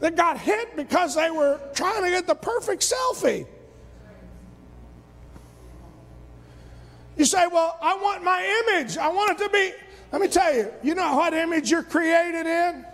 that 0.00 0.16
got 0.16 0.38
hit 0.38 0.76
because 0.76 1.14
they 1.14 1.30
were 1.30 1.60
trying 1.74 2.04
to 2.04 2.10
get 2.10 2.26
the 2.26 2.34
perfect 2.34 2.82
selfie. 2.82 3.46
You 7.16 7.24
say, 7.24 7.46
well, 7.46 7.78
I 7.80 7.96
want 7.96 8.22
my 8.22 8.64
image. 8.68 8.98
I 8.98 9.08
want 9.08 9.32
it 9.32 9.44
to 9.44 9.50
be. 9.50 9.72
Let 10.12 10.20
me 10.20 10.28
tell 10.28 10.54
you, 10.54 10.70
you 10.82 10.94
know 10.94 11.16
what 11.16 11.34
image 11.34 11.70
you're 11.70 11.82
created 11.82 12.46
in? 12.46 12.85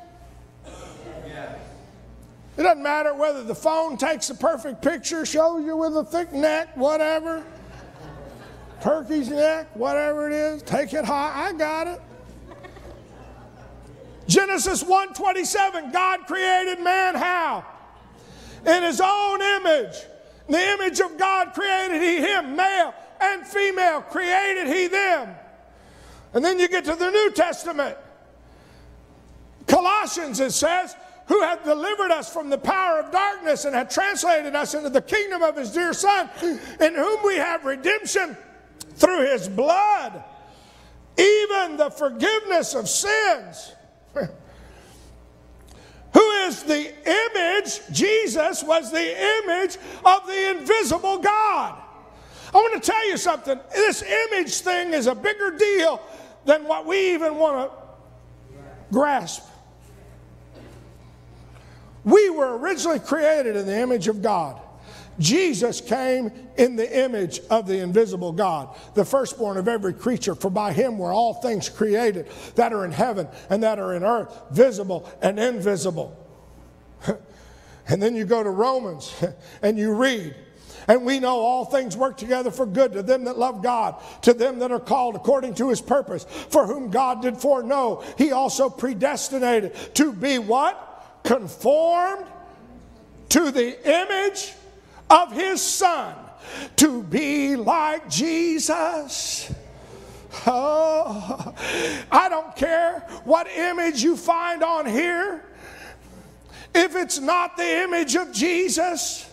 It 2.56 2.62
doesn't 2.62 2.82
matter 2.82 3.14
whether 3.14 3.42
the 3.42 3.54
phone 3.54 3.96
takes 3.96 4.28
a 4.30 4.34
perfect 4.34 4.82
picture, 4.82 5.24
shows 5.24 5.64
you 5.64 5.76
with 5.76 5.96
a 5.96 6.04
thick 6.04 6.32
neck, 6.32 6.76
whatever. 6.76 7.42
Turkey's 8.82 9.30
neck, 9.30 9.74
whatever 9.74 10.28
it 10.28 10.34
is, 10.34 10.62
take 10.62 10.92
it 10.92 11.04
high. 11.04 11.48
I 11.48 11.52
got 11.52 11.86
it. 11.86 12.00
Genesis 14.26 14.82
1:27, 14.82 15.92
God 15.92 16.26
created 16.26 16.80
man 16.80 17.14
how? 17.14 17.64
In 18.66 18.82
his 18.82 19.00
own 19.00 19.40
image. 19.40 19.96
In 20.48 20.52
the 20.52 20.70
image 20.72 21.00
of 21.00 21.16
God 21.16 21.54
created 21.54 22.02
he 22.02 22.18
him, 22.18 22.56
male 22.56 22.94
and 23.20 23.46
female 23.46 24.02
created 24.02 24.66
he 24.66 24.88
them. 24.88 25.34
And 26.34 26.44
then 26.44 26.58
you 26.58 26.68
get 26.68 26.84
to 26.84 26.94
the 26.94 27.10
New 27.10 27.30
Testament. 27.32 27.96
Colossians, 29.66 30.40
it 30.40 30.52
says, 30.52 30.96
who 31.26 31.40
hath 31.42 31.64
delivered 31.64 32.10
us 32.10 32.32
from 32.32 32.50
the 32.50 32.58
power 32.58 33.00
of 33.00 33.10
darkness 33.10 33.64
and 33.64 33.74
hath 33.74 33.90
translated 33.90 34.54
us 34.54 34.74
into 34.74 34.90
the 34.90 35.02
kingdom 35.02 35.42
of 35.42 35.56
his 35.56 35.70
dear 35.70 35.92
Son, 35.92 36.28
in 36.80 36.94
whom 36.94 37.24
we 37.24 37.36
have 37.36 37.64
redemption 37.64 38.36
through 38.94 39.30
his 39.30 39.48
blood, 39.48 40.22
even 41.16 41.76
the 41.76 41.90
forgiveness 41.90 42.74
of 42.74 42.88
sins. 42.88 43.72
Who 46.12 46.30
is 46.46 46.62
the 46.64 46.92
image? 47.06 47.80
Jesus 47.92 48.62
was 48.62 48.90
the 48.90 49.42
image 49.44 49.78
of 50.04 50.26
the 50.26 50.50
invisible 50.58 51.18
God. 51.18 51.82
I 52.54 52.56
want 52.56 52.82
to 52.82 52.90
tell 52.90 53.08
you 53.08 53.16
something. 53.16 53.58
This 53.74 54.02
image 54.02 54.52
thing 54.60 54.92
is 54.92 55.06
a 55.06 55.14
bigger 55.14 55.56
deal 55.56 56.02
than 56.44 56.64
what 56.64 56.84
we 56.84 57.14
even 57.14 57.36
want 57.36 57.70
to 57.70 57.78
grasp. 58.92 59.42
We 62.04 62.30
were 62.30 62.58
originally 62.58 62.98
created 62.98 63.56
in 63.56 63.66
the 63.66 63.78
image 63.78 64.08
of 64.08 64.22
God. 64.22 64.60
Jesus 65.18 65.80
came 65.80 66.32
in 66.56 66.76
the 66.76 67.04
image 67.04 67.40
of 67.50 67.66
the 67.66 67.78
invisible 67.78 68.32
God, 68.32 68.74
the 68.94 69.04
firstborn 69.04 69.56
of 69.56 69.68
every 69.68 69.92
creature, 69.92 70.34
for 70.34 70.50
by 70.50 70.72
him 70.72 70.98
were 70.98 71.12
all 71.12 71.34
things 71.34 71.68
created 71.68 72.28
that 72.54 72.72
are 72.72 72.84
in 72.84 72.92
heaven 72.92 73.28
and 73.50 73.62
that 73.62 73.78
are 73.78 73.94
in 73.94 74.02
earth, 74.02 74.34
visible 74.50 75.08
and 75.20 75.38
invisible. 75.38 76.16
and 77.88 78.02
then 78.02 78.16
you 78.16 78.24
go 78.24 78.42
to 78.42 78.50
Romans 78.50 79.14
and 79.62 79.78
you 79.78 79.92
read, 79.94 80.34
and 80.88 81.04
we 81.04 81.20
know 81.20 81.38
all 81.38 81.66
things 81.66 81.96
work 81.96 82.16
together 82.16 82.50
for 82.50 82.66
good 82.66 82.92
to 82.94 83.02
them 83.02 83.24
that 83.24 83.38
love 83.38 83.62
God, 83.62 84.02
to 84.22 84.32
them 84.32 84.58
that 84.60 84.72
are 84.72 84.80
called 84.80 85.14
according 85.14 85.54
to 85.56 85.68
his 85.68 85.80
purpose, 85.80 86.24
for 86.24 86.66
whom 86.66 86.90
God 86.90 87.22
did 87.22 87.36
foreknow, 87.36 88.02
he 88.16 88.32
also 88.32 88.70
predestinated 88.70 89.94
to 89.94 90.12
be 90.12 90.38
what? 90.38 90.88
Conformed 91.22 92.26
to 93.30 93.50
the 93.50 93.88
image 93.88 94.52
of 95.08 95.32
his 95.32 95.60
son 95.60 96.14
to 96.76 97.02
be 97.02 97.56
like 97.56 98.08
Jesus. 98.08 99.52
Oh, 100.46 101.54
I 102.10 102.28
don't 102.28 102.56
care 102.56 103.00
what 103.24 103.48
image 103.48 104.02
you 104.02 104.16
find 104.16 104.62
on 104.62 104.86
here. 104.86 105.44
If 106.74 106.96
it's 106.96 107.18
not 107.18 107.56
the 107.56 107.82
image 107.82 108.16
of 108.16 108.32
Jesus, 108.32 109.30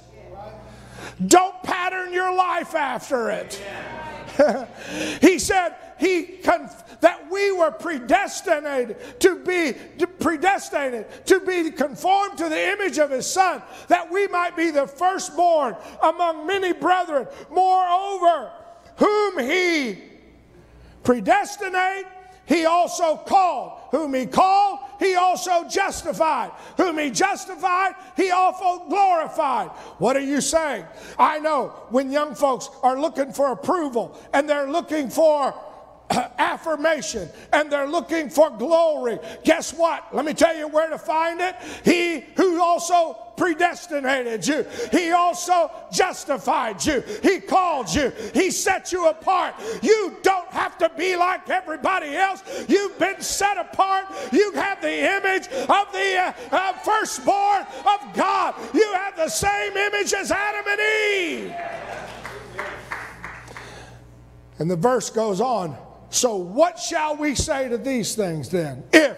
don't 1.25 1.61
pattern 1.63 2.13
your 2.13 2.33
life 2.33 2.75
after 2.75 3.29
it. 3.29 3.61
he 5.21 5.39
said, 5.39 5.75
he 5.99 6.23
conf- 6.23 6.99
that 7.01 7.29
we 7.29 7.51
were 7.51 7.71
predestinated 7.71 8.97
to 9.19 9.35
be 9.43 9.73
predestinated 10.19 11.25
to 11.25 11.39
be 11.41 11.71
conformed 11.71 12.37
to 12.37 12.49
the 12.49 12.71
image 12.71 12.97
of 12.97 13.11
his 13.11 13.29
son 13.29 13.61
that 13.87 14.11
we 14.11 14.27
might 14.27 14.55
be 14.55 14.71
the 14.71 14.87
firstborn 14.87 15.75
among 16.03 16.47
many 16.47 16.73
brethren 16.73 17.27
moreover 17.49 18.51
whom 18.97 19.39
he 19.39 19.97
predestinate 21.03 22.05
he 22.49 22.65
also 22.65 23.15
called. 23.15 23.79
Whom 23.91 24.15
he 24.15 24.25
called, 24.25 24.79
he 24.97 25.13
also 25.13 25.67
justified. 25.69 26.49
Whom 26.77 26.97
he 26.97 27.11
justified, 27.11 27.93
he 28.17 28.31
also 28.31 28.85
glorified. 28.89 29.67
What 29.99 30.17
are 30.17 30.21
you 30.21 30.41
saying? 30.41 30.85
I 31.19 31.37
know 31.37 31.67
when 31.89 32.11
young 32.11 32.33
folks 32.33 32.71
are 32.81 32.99
looking 32.99 33.31
for 33.33 33.51
approval 33.51 34.19
and 34.33 34.49
they're 34.49 34.69
looking 34.69 35.11
for 35.11 35.53
affirmation 36.37 37.29
and 37.53 37.71
they're 37.71 37.87
looking 37.87 38.29
for 38.29 38.49
glory. 38.49 39.19
Guess 39.43 39.73
what? 39.73 40.13
Let 40.13 40.25
me 40.25 40.33
tell 40.33 40.55
you 40.55 40.67
where 40.67 40.89
to 40.89 40.97
find 40.97 41.39
it. 41.39 41.55
He 41.83 42.25
who 42.35 42.61
also 42.61 43.17
predestinated 43.37 44.45
you, 44.45 44.65
He 44.91 45.11
also 45.11 45.71
justified 45.91 46.83
you, 46.85 47.01
He 47.23 47.39
called 47.39 47.93
you, 47.93 48.11
He 48.33 48.51
set 48.51 48.91
you 48.91 49.07
apart. 49.07 49.55
You 49.81 50.17
don't 50.23 50.49
have 50.49 50.77
to 50.79 50.89
be 50.97 51.15
like 51.15 51.49
everybody 51.49 52.15
else. 52.15 52.43
You've 52.67 52.97
been 52.99 53.21
set 53.21 53.57
apart. 53.57 54.05
You 54.31 54.51
have 54.53 54.81
the 54.81 55.17
image 55.17 55.47
of 55.47 55.91
the 55.93 56.17
uh, 56.17 56.33
uh, 56.51 56.73
firstborn 56.73 57.61
of 57.61 58.13
God. 58.13 58.55
You 58.73 58.91
have 58.93 59.15
the 59.15 59.29
same 59.29 59.77
image 59.77 60.13
as 60.13 60.31
Adam 60.31 60.65
and 60.67 60.81
Eve. 60.81 61.55
And 64.57 64.69
the 64.69 64.75
verse 64.75 65.09
goes 65.09 65.39
on 65.39 65.77
so, 66.09 66.35
what 66.37 66.79
shall 66.79 67.15
we 67.15 67.35
say 67.35 67.69
to 67.69 67.77
these 67.77 68.15
things 68.15 68.49
then? 68.49 68.83
If. 68.91 69.17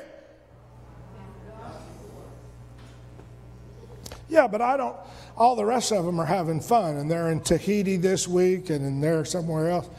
Yeah, 4.32 4.48
but 4.48 4.62
I 4.62 4.78
don't, 4.78 4.96
all 5.36 5.58
the 5.58 5.66
rest 5.66 5.92
of 5.92 6.06
them 6.06 6.20
are 6.20 6.26
having 6.26 6.62
fun 6.62 6.96
and 6.96 7.12
they're 7.12 7.32
in 7.32 7.42
Tahiti 7.42 7.98
this 7.98 8.30
week 8.30 8.70
and 8.70 8.86
then 8.86 9.02
they're 9.02 9.26
somewhere 9.26 9.70
else. 9.70 9.90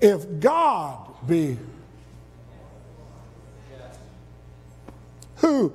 If 0.00 0.38
God 0.38 0.98
be, 1.26 1.56
who 5.36 5.72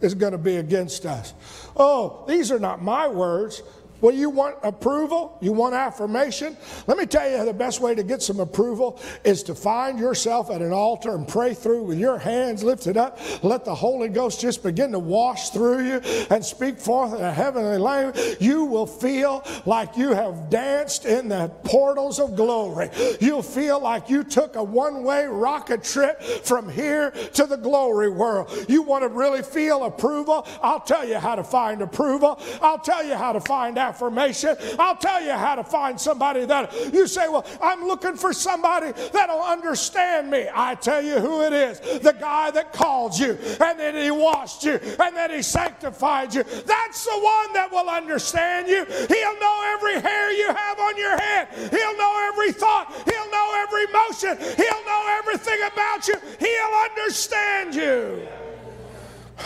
is 0.00 0.14
going 0.14 0.32
to 0.32 0.38
be 0.38 0.56
against 0.56 1.04
us? 1.04 1.34
Oh, 1.76 2.24
these 2.26 2.50
are 2.50 2.58
not 2.58 2.82
my 2.82 3.06
words. 3.06 3.62
Well, 4.00 4.14
you 4.14 4.30
want 4.30 4.56
approval? 4.62 5.36
You 5.40 5.52
want 5.52 5.74
affirmation? 5.74 6.56
Let 6.86 6.96
me 6.96 7.06
tell 7.06 7.30
you 7.30 7.44
the 7.44 7.52
best 7.52 7.80
way 7.80 7.94
to 7.94 8.02
get 8.02 8.22
some 8.22 8.40
approval 8.40 9.00
is 9.24 9.42
to 9.44 9.54
find 9.54 9.98
yourself 9.98 10.50
at 10.50 10.62
an 10.62 10.72
altar 10.72 11.14
and 11.14 11.28
pray 11.28 11.52
through 11.54 11.84
with 11.84 11.98
your 11.98 12.18
hands 12.18 12.62
lifted 12.64 12.96
up. 12.96 13.18
Let 13.42 13.64
the 13.64 13.74
Holy 13.74 14.08
Ghost 14.08 14.40
just 14.40 14.62
begin 14.62 14.92
to 14.92 14.98
wash 14.98 15.50
through 15.50 15.86
you 15.86 16.00
and 16.30 16.44
speak 16.44 16.78
forth 16.78 17.14
in 17.14 17.20
a 17.20 17.32
heavenly 17.32 17.78
language. 17.78 18.36
You 18.40 18.64
will 18.64 18.86
feel 18.86 19.44
like 19.66 19.96
you 19.96 20.14
have 20.14 20.48
danced 20.48 21.04
in 21.04 21.28
the 21.28 21.48
portals 21.64 22.18
of 22.18 22.36
glory. 22.36 22.90
You'll 23.20 23.42
feel 23.42 23.80
like 23.80 24.08
you 24.08 24.24
took 24.24 24.56
a 24.56 24.64
one 24.64 25.02
way 25.04 25.26
rocket 25.26 25.84
trip 25.84 26.22
from 26.22 26.68
here 26.68 27.10
to 27.34 27.44
the 27.44 27.56
glory 27.56 28.10
world. 28.10 28.50
You 28.68 28.82
want 28.82 29.02
to 29.02 29.08
really 29.08 29.42
feel 29.42 29.84
approval? 29.84 30.46
I'll 30.62 30.80
tell 30.80 31.06
you 31.06 31.18
how 31.18 31.34
to 31.34 31.44
find 31.44 31.82
approval. 31.82 32.40
I'll 32.62 32.78
tell 32.78 33.04
you 33.04 33.14
how 33.14 33.32
to 33.32 33.40
find 33.40 33.76
affirmation 33.76 33.89
affirmation. 33.90 34.56
I'll 34.78 34.96
tell 34.96 35.22
you 35.22 35.32
how 35.32 35.56
to 35.56 35.64
find 35.64 36.00
somebody 36.00 36.44
that 36.46 36.72
you 36.92 37.06
say, 37.06 37.28
Well, 37.28 37.44
I'm 37.60 37.86
looking 37.86 38.14
for 38.14 38.32
somebody 38.32 38.92
that'll 39.12 39.42
understand 39.42 40.30
me. 40.30 40.48
I 40.52 40.74
tell 40.76 41.02
you 41.02 41.18
who 41.18 41.42
it 41.42 41.52
is 41.52 41.80
the 42.00 42.12
guy 42.12 42.50
that 42.52 42.72
called 42.72 43.18
you, 43.18 43.36
and 43.60 43.78
then 43.78 43.96
he 43.96 44.10
washed 44.10 44.64
you, 44.64 44.74
and 44.74 45.16
then 45.16 45.30
he 45.30 45.42
sanctified 45.42 46.34
you. 46.34 46.42
That's 46.44 47.04
the 47.04 47.18
one 47.18 47.52
that 47.54 47.68
will 47.70 47.88
understand 47.88 48.68
you. 48.68 48.84
He'll 48.84 49.40
know 49.40 49.74
every 49.74 50.00
hair 50.00 50.32
you 50.32 50.46
have 50.46 50.78
on 50.78 50.96
your 50.96 51.18
head, 51.18 51.48
he'll 51.52 51.96
know 51.96 52.30
every 52.32 52.52
thought, 52.52 52.92
he'll 53.04 53.30
know 53.30 53.64
every 53.66 53.86
motion, 53.92 54.36
he'll 54.56 54.84
know 54.86 55.18
everything 55.18 55.60
about 55.72 56.06
you, 56.06 56.14
he'll 56.38 56.76
understand 56.90 57.74
you. 57.74 58.26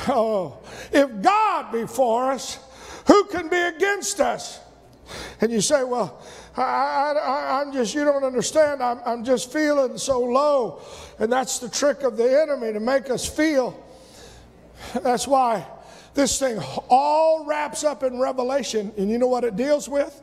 Oh, 0.08 0.58
if 0.92 1.22
God 1.22 1.72
be 1.72 1.86
for 1.86 2.32
us, 2.32 2.58
who 3.06 3.24
can 3.24 3.48
be 3.48 3.56
against 3.56 4.20
us? 4.20 4.60
And 5.40 5.52
you 5.52 5.60
say, 5.60 5.84
well, 5.84 6.22
I, 6.56 7.60
I'm 7.60 7.72
just, 7.72 7.94
you 7.94 8.04
don't 8.04 8.24
understand. 8.24 8.82
I'm, 8.82 9.00
I'm 9.04 9.24
just 9.24 9.52
feeling 9.52 9.98
so 9.98 10.20
low. 10.20 10.80
And 11.18 11.30
that's 11.30 11.58
the 11.58 11.68
trick 11.68 12.02
of 12.02 12.16
the 12.16 12.42
enemy 12.42 12.72
to 12.72 12.80
make 12.80 13.10
us 13.10 13.26
feel. 13.26 13.82
That's 15.02 15.26
why 15.26 15.66
this 16.14 16.38
thing 16.38 16.60
all 16.88 17.44
wraps 17.44 17.84
up 17.84 18.02
in 18.02 18.18
Revelation. 18.18 18.92
And 18.96 19.10
you 19.10 19.18
know 19.18 19.26
what 19.26 19.44
it 19.44 19.56
deals 19.56 19.88
with? 19.88 20.22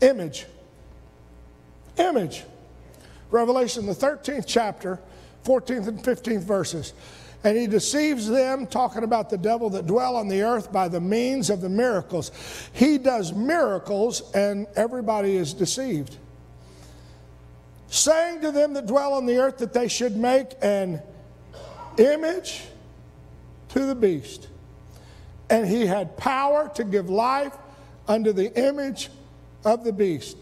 Image. 0.00 0.46
Image. 1.96 2.44
Revelation, 3.30 3.86
the 3.86 3.94
13th 3.94 4.44
chapter, 4.46 4.98
14th 5.44 5.88
and 5.88 6.02
15th 6.02 6.42
verses. 6.42 6.92
And 7.44 7.56
he 7.56 7.66
deceives 7.66 8.28
them, 8.28 8.66
talking 8.66 9.02
about 9.02 9.28
the 9.28 9.38
devil 9.38 9.68
that 9.70 9.86
dwell 9.86 10.16
on 10.16 10.28
the 10.28 10.42
earth 10.42 10.72
by 10.72 10.88
the 10.88 11.00
means 11.00 11.50
of 11.50 11.60
the 11.60 11.68
miracles. 11.68 12.30
He 12.72 12.98
does 12.98 13.32
miracles, 13.32 14.30
and 14.32 14.66
everybody 14.76 15.36
is 15.36 15.52
deceived. 15.52 16.16
Saying 17.88 18.40
to 18.42 18.52
them 18.52 18.74
that 18.74 18.86
dwell 18.86 19.14
on 19.14 19.26
the 19.26 19.38
earth 19.38 19.58
that 19.58 19.72
they 19.72 19.88
should 19.88 20.16
make 20.16 20.52
an 20.62 21.02
image 21.98 22.62
to 23.70 23.86
the 23.86 23.94
beast. 23.94 24.48
And 25.50 25.66
he 25.66 25.84
had 25.84 26.16
power 26.16 26.70
to 26.76 26.84
give 26.84 27.10
life 27.10 27.56
unto 28.08 28.32
the 28.32 28.54
image 28.58 29.10
of 29.64 29.84
the 29.84 29.92
beast. 29.92 30.36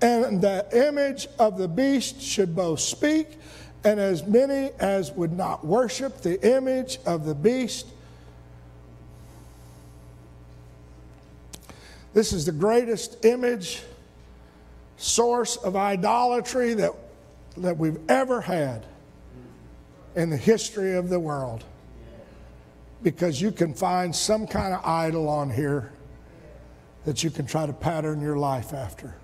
And 0.00 0.42
the 0.42 0.66
image 0.72 1.28
of 1.38 1.58
the 1.58 1.68
beast 1.68 2.20
should 2.20 2.54
both 2.54 2.80
speak 2.80 3.38
and 3.84 3.98
as 3.98 4.26
many 4.26 4.70
as 4.78 5.12
would 5.12 5.32
not 5.32 5.64
worship 5.64 6.22
the 6.22 6.40
image 6.56 6.98
of 7.04 7.24
the 7.24 7.34
beast. 7.34 7.86
This 12.14 12.32
is 12.32 12.46
the 12.46 12.52
greatest 12.52 13.24
image 13.24 13.82
source 14.96 15.56
of 15.56 15.74
idolatry 15.74 16.74
that, 16.74 16.92
that 17.56 17.76
we've 17.76 17.98
ever 18.08 18.40
had 18.40 18.86
in 20.14 20.30
the 20.30 20.36
history 20.36 20.94
of 20.94 21.08
the 21.08 21.18
world. 21.18 21.64
Because 23.02 23.40
you 23.40 23.50
can 23.50 23.74
find 23.74 24.14
some 24.14 24.46
kind 24.46 24.74
of 24.74 24.84
idol 24.84 25.28
on 25.28 25.50
here 25.50 25.92
that 27.04 27.24
you 27.24 27.30
can 27.30 27.46
try 27.46 27.66
to 27.66 27.72
pattern 27.72 28.20
your 28.20 28.36
life 28.36 28.72
after 28.72 29.16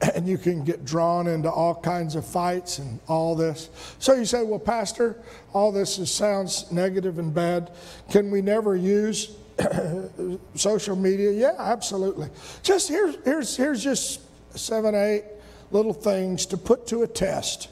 and 0.14 0.26
you 0.26 0.38
can 0.38 0.64
get 0.64 0.84
drawn 0.84 1.26
into 1.26 1.50
all 1.50 1.74
kinds 1.74 2.14
of 2.14 2.26
fights 2.26 2.78
and 2.78 3.00
all 3.08 3.34
this. 3.34 3.70
So 3.98 4.14
you 4.14 4.24
say, 4.24 4.42
well, 4.42 4.58
Pastor, 4.58 5.16
all 5.52 5.72
this 5.72 5.98
is, 5.98 6.10
sounds 6.10 6.70
negative 6.70 7.18
and 7.18 7.32
bad. 7.32 7.72
Can 8.10 8.30
we 8.30 8.42
never 8.42 8.76
use 8.76 9.36
social 10.54 10.96
media? 10.96 11.32
Yeah, 11.32 11.54
absolutely. 11.58 12.28
Just 12.62 12.88
here's, 12.88 13.16
here's, 13.24 13.56
here's 13.56 13.82
just 13.82 14.20
seven, 14.56 14.94
eight 14.94 15.24
little 15.70 15.94
things 15.94 16.46
to 16.46 16.56
put 16.56 16.86
to 16.88 17.02
a 17.02 17.06
test. 17.06 17.68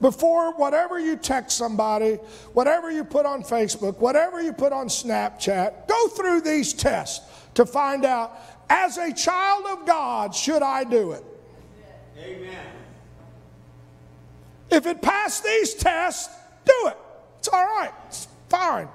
Before 0.00 0.52
whatever 0.54 0.98
you 0.98 1.16
text 1.16 1.56
somebody, 1.56 2.14
whatever 2.54 2.90
you 2.90 3.04
put 3.04 3.24
on 3.24 3.44
Facebook, 3.44 3.98
whatever 3.98 4.42
you 4.42 4.52
put 4.52 4.72
on 4.72 4.88
Snapchat, 4.88 5.86
go 5.86 6.08
through 6.08 6.40
these 6.40 6.72
tests 6.72 7.24
to 7.54 7.64
find 7.64 8.04
out, 8.04 8.36
as 8.68 8.96
a 8.96 9.12
child 9.12 9.66
of 9.66 9.86
God, 9.86 10.34
should 10.34 10.62
I 10.62 10.82
do 10.84 11.12
it? 11.12 11.22
If 14.72 14.86
it 14.86 15.02
passed 15.02 15.44
these 15.44 15.74
tests, 15.74 16.34
do 16.64 16.88
it. 16.88 16.96
It's 17.38 17.48
all 17.48 17.64
right. 17.64 17.92
It's 18.08 18.26
fine. 18.48 18.88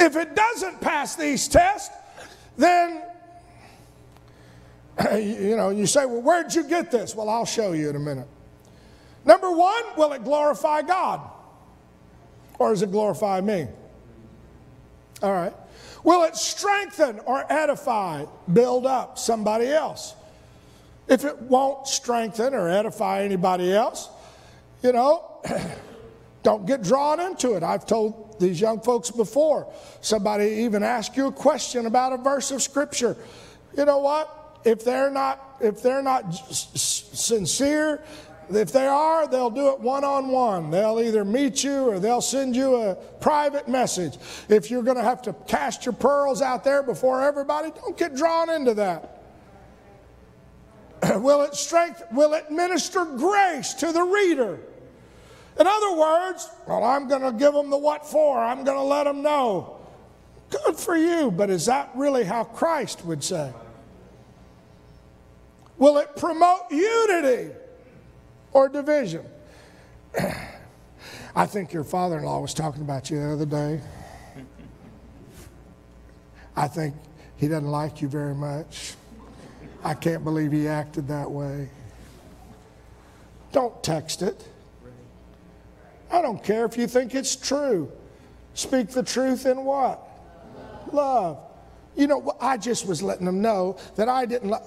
If 0.00 0.16
it 0.16 0.34
doesn't 0.34 0.80
pass 0.80 1.14
these 1.14 1.46
tests, 1.46 1.94
then 2.56 3.02
you 5.12 5.56
know, 5.56 5.68
you 5.68 5.86
say, 5.86 6.06
well, 6.06 6.22
where'd 6.22 6.54
you 6.54 6.64
get 6.64 6.90
this? 6.90 7.14
Well, 7.14 7.28
I'll 7.28 7.44
show 7.44 7.72
you 7.72 7.90
in 7.90 7.96
a 7.96 8.00
minute. 8.00 8.28
Number 9.26 9.50
one, 9.50 9.82
will 9.96 10.12
it 10.12 10.24
glorify 10.24 10.80
God? 10.82 11.20
Or 12.58 12.70
does 12.70 12.82
it 12.82 12.90
glorify 12.90 13.42
me? 13.42 13.66
All 15.22 15.32
right. 15.32 15.52
Will 16.02 16.24
it 16.24 16.36
strengthen 16.36 17.18
or 17.20 17.44
edify, 17.52 18.24
build 18.52 18.86
up 18.86 19.18
somebody 19.18 19.68
else? 19.68 20.14
If 21.08 21.24
it 21.24 21.40
won't 21.42 21.86
strengthen 21.86 22.54
or 22.54 22.70
edify 22.70 23.22
anybody 23.22 23.72
else, 23.72 24.08
you 24.84 24.92
know, 24.92 25.40
don't 26.42 26.66
get 26.66 26.82
drawn 26.82 27.18
into 27.18 27.54
it. 27.54 27.62
I've 27.62 27.86
told 27.86 28.38
these 28.38 28.60
young 28.60 28.80
folks 28.80 29.10
before. 29.10 29.72
Somebody 30.02 30.44
even 30.64 30.82
ask 30.82 31.16
you 31.16 31.28
a 31.28 31.32
question 31.32 31.86
about 31.86 32.12
a 32.12 32.18
verse 32.18 32.50
of 32.50 32.62
scripture. 32.62 33.16
You 33.76 33.86
know 33.86 33.98
what? 33.98 34.60
If 34.64 34.84
they're 34.84 35.10
not 35.10 35.56
if 35.60 35.82
they're 35.82 36.02
not 36.02 36.34
sincere, 36.34 38.02
if 38.50 38.72
they 38.72 38.86
are, 38.86 39.26
they'll 39.26 39.50
do 39.50 39.68
it 39.68 39.80
one 39.80 40.04
on 40.04 40.28
one. 40.28 40.70
They'll 40.70 41.00
either 41.00 41.24
meet 41.24 41.64
you 41.64 41.88
or 41.90 41.98
they'll 41.98 42.20
send 42.20 42.54
you 42.54 42.76
a 42.76 42.94
private 42.94 43.68
message. 43.68 44.18
If 44.50 44.70
you're 44.70 44.82
going 44.82 44.98
to 44.98 45.02
have 45.02 45.22
to 45.22 45.32
cast 45.46 45.86
your 45.86 45.94
pearls 45.94 46.42
out 46.42 46.64
there 46.64 46.82
before 46.82 47.22
everybody, 47.22 47.70
don't 47.70 47.96
get 47.96 48.14
drawn 48.14 48.50
into 48.50 48.74
that. 48.74 49.22
will 51.20 51.42
it 51.42 51.54
strengthen, 51.54 52.06
will 52.14 52.34
it 52.34 52.50
minister 52.50 53.04
grace 53.04 53.72
to 53.74 53.92
the 53.92 54.02
reader? 54.02 54.58
In 55.58 55.66
other 55.66 55.96
words, 55.96 56.50
well, 56.66 56.82
I'm 56.82 57.06
going 57.08 57.22
to 57.22 57.32
give 57.32 57.54
them 57.54 57.70
the 57.70 57.78
what 57.78 58.06
for. 58.06 58.38
I'm 58.38 58.64
going 58.64 58.76
to 58.76 58.82
let 58.82 59.04
them 59.04 59.22
know. 59.22 59.76
Good 60.50 60.76
for 60.76 60.96
you, 60.96 61.30
but 61.30 61.48
is 61.50 61.66
that 61.66 61.90
really 61.94 62.24
how 62.24 62.44
Christ 62.44 63.04
would 63.04 63.22
say? 63.22 63.52
Will 65.78 65.98
it 65.98 66.16
promote 66.16 66.70
unity 66.70 67.50
or 68.52 68.68
division? 68.68 69.24
I 71.36 71.46
think 71.46 71.72
your 71.72 71.84
father 71.84 72.18
in 72.18 72.24
law 72.24 72.40
was 72.40 72.54
talking 72.54 72.82
about 72.82 73.10
you 73.10 73.18
the 73.18 73.32
other 73.32 73.46
day. 73.46 73.80
I 76.56 76.68
think 76.68 76.94
he 77.36 77.48
doesn't 77.48 77.70
like 77.70 78.00
you 78.00 78.08
very 78.08 78.34
much. 78.34 78.94
I 79.82 79.94
can't 79.94 80.22
believe 80.22 80.52
he 80.52 80.68
acted 80.68 81.08
that 81.08 81.30
way. 81.30 81.68
Don't 83.52 83.82
text 83.82 84.22
it. 84.22 84.48
I 86.14 86.22
don't 86.22 86.42
care 86.42 86.64
if 86.64 86.76
you 86.76 86.86
think 86.86 87.14
it's 87.14 87.34
true. 87.34 87.90
Speak 88.54 88.90
the 88.90 89.02
truth 89.02 89.46
in 89.46 89.64
what? 89.64 90.00
Love. 90.92 91.38
You 91.96 92.06
know, 92.06 92.36
I 92.40 92.56
just 92.56 92.86
was 92.86 93.02
letting 93.02 93.26
them 93.26 93.42
know 93.42 93.78
that 93.96 94.08
I 94.08 94.26
didn't 94.26 94.50
like. 94.50 94.62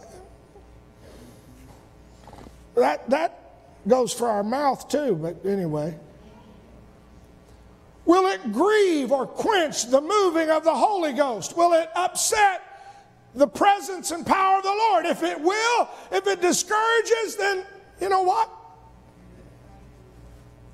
That, 2.76 3.10
that 3.10 3.40
goes 3.88 4.14
for 4.14 4.28
our 4.28 4.44
mouth 4.44 4.90
too, 4.90 5.16
but 5.16 5.46
anyway. 5.46 5.98
Will 8.06 8.28
it 8.28 8.52
grieve 8.52 9.12
or 9.12 9.26
quench 9.26 9.90
the 9.90 10.02
moving 10.02 10.50
of 10.50 10.64
the 10.64 10.76
Holy 10.76 11.14
Ghost? 11.14 11.56
Will 11.56 11.74
it 11.74 11.90
upset 11.96 12.62
the 13.38 13.48
presence 13.48 14.12
and 14.12 14.26
power 14.26 14.58
of 14.58 14.64
the 14.64 14.70
Lord. 14.70 15.06
If 15.06 15.24
it 15.24 15.40
will, 15.40 15.90
if 16.12 16.28
it 16.28 16.42
discourages, 16.42 17.36
then 17.38 17.64
you 18.02 18.10
know 18.10 18.24
what? 18.24 18.50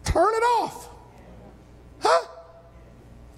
Turn 0.04 0.34
it 0.34 0.44
off. 0.60 0.90
Huh? 2.00 2.28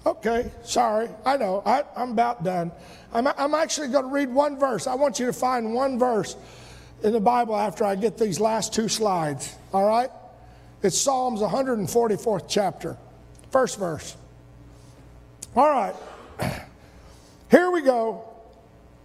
Okay, 0.06 0.50
sorry. 0.62 1.08
I 1.24 1.36
know. 1.36 1.62
I, 1.66 1.84
am 1.96 2.12
about 2.12 2.44
done. 2.44 2.70
I'm, 3.12 3.26
I'm 3.26 3.54
actually 3.54 3.88
going 3.88 4.04
to 4.04 4.10
read 4.10 4.28
one 4.28 4.58
verse. 4.58 4.86
I 4.86 4.94
want 4.94 5.18
you 5.18 5.26
to 5.26 5.32
find 5.32 5.74
one 5.74 5.98
verse 5.98 6.36
in 7.02 7.12
the 7.12 7.20
Bible 7.20 7.56
after 7.56 7.84
I 7.84 7.94
get 7.94 8.16
these 8.16 8.40
last 8.40 8.72
two 8.72 8.88
slides. 8.88 9.54
All 9.72 9.86
right? 9.86 10.10
It's 10.82 10.98
Psalms 10.98 11.40
144th 11.40 12.46
chapter, 12.48 12.96
first 13.50 13.78
verse. 13.78 14.16
All 15.56 15.68
right. 15.68 15.94
Here 17.50 17.70
we 17.70 17.82
go. 17.82 18.24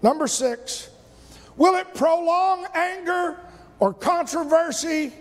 Number 0.01 0.27
six, 0.27 0.89
will 1.57 1.75
it 1.75 1.93
prolong 1.93 2.65
anger 2.73 3.39
or 3.79 3.93
controversy 3.93 5.13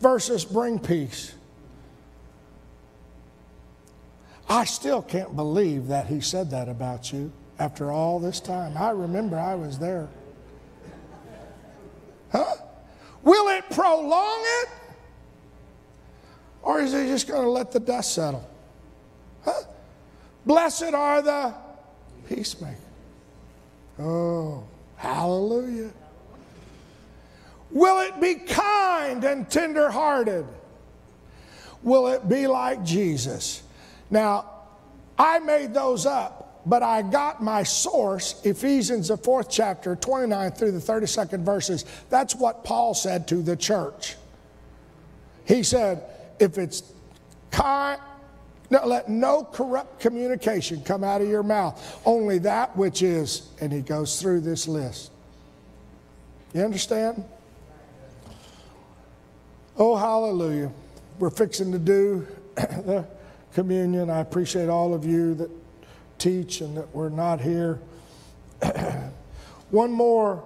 versus 0.00 0.44
bring 0.44 0.78
peace? 0.78 1.34
I 4.48 4.64
still 4.64 5.02
can't 5.02 5.34
believe 5.34 5.88
that 5.88 6.06
he 6.06 6.20
said 6.20 6.50
that 6.50 6.68
about 6.68 7.12
you 7.12 7.32
after 7.58 7.90
all 7.90 8.20
this 8.20 8.38
time. 8.40 8.76
I 8.76 8.90
remember 8.90 9.38
I 9.38 9.54
was 9.54 9.78
there. 9.78 10.08
Huh? 12.30 12.56
Will 13.22 13.48
it 13.48 13.68
prolong 13.70 14.44
it? 14.62 14.68
Or 16.62 16.80
is 16.80 16.92
he 16.92 17.06
just 17.06 17.26
going 17.26 17.42
to 17.42 17.50
let 17.50 17.72
the 17.72 17.80
dust 17.80 18.14
settle? 18.14 18.48
Huh? 19.44 19.62
Blessed 20.44 20.94
are 20.94 21.22
the 21.22 21.54
peacemakers. 22.28 22.80
Oh, 23.98 24.64
hallelujah. 24.96 25.90
Will 27.70 28.00
it 28.00 28.20
be 28.20 28.34
kind 28.34 29.24
and 29.24 29.50
tenderhearted? 29.50 30.46
Will 31.82 32.08
it 32.08 32.28
be 32.28 32.46
like 32.46 32.84
Jesus? 32.84 33.62
Now, 34.10 34.50
I 35.18 35.38
made 35.40 35.74
those 35.74 36.06
up. 36.06 36.42
but 36.66 36.82
I 36.82 37.02
got 37.02 37.40
my 37.42 37.62
source, 37.62 38.44
Ephesians, 38.44 39.08
the 39.08 39.16
fourth 39.16 39.48
chapter, 39.48 39.94
29 39.94 40.50
through 40.50 40.72
the 40.72 40.80
32nd 40.80 41.44
verses. 41.44 41.84
That's 42.10 42.34
what 42.34 42.64
Paul 42.64 42.92
said 42.92 43.28
to 43.28 43.36
the 43.36 43.56
church. 43.56 44.16
He 45.44 45.62
said, 45.62 46.02
if 46.40 46.58
it's 46.58 46.82
kind, 47.52 48.00
no, 48.68 48.84
let 48.84 49.08
no 49.08 49.44
corrupt 49.44 50.00
communication 50.00 50.82
come 50.82 51.04
out 51.04 51.20
of 51.22 51.28
your 51.28 51.44
mouth, 51.44 52.00
only 52.04 52.38
that 52.38 52.76
which 52.76 53.00
is, 53.00 53.48
and 53.60 53.72
he 53.72 53.80
goes 53.80 54.20
through 54.20 54.40
this 54.40 54.66
list. 54.66 55.12
You 56.52 56.62
understand? 56.62 57.24
Oh, 59.78 59.94
hallelujah. 59.94 60.72
We're 61.18 61.30
fixing 61.30 61.70
to 61.72 61.78
do 61.78 62.26
the 62.54 63.06
communion. 63.52 64.08
I 64.08 64.20
appreciate 64.20 64.68
all 64.68 64.94
of 64.94 65.04
you 65.04 65.34
that 65.34 65.50
teach 66.18 66.62
and 66.62 66.76
that 66.76 66.94
we're 66.94 67.10
not 67.10 67.40
here. 67.40 67.78
one 69.70 69.92
more 69.92 70.36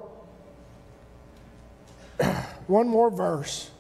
one 2.66 2.88
more 2.88 3.10
verse. 3.10 3.70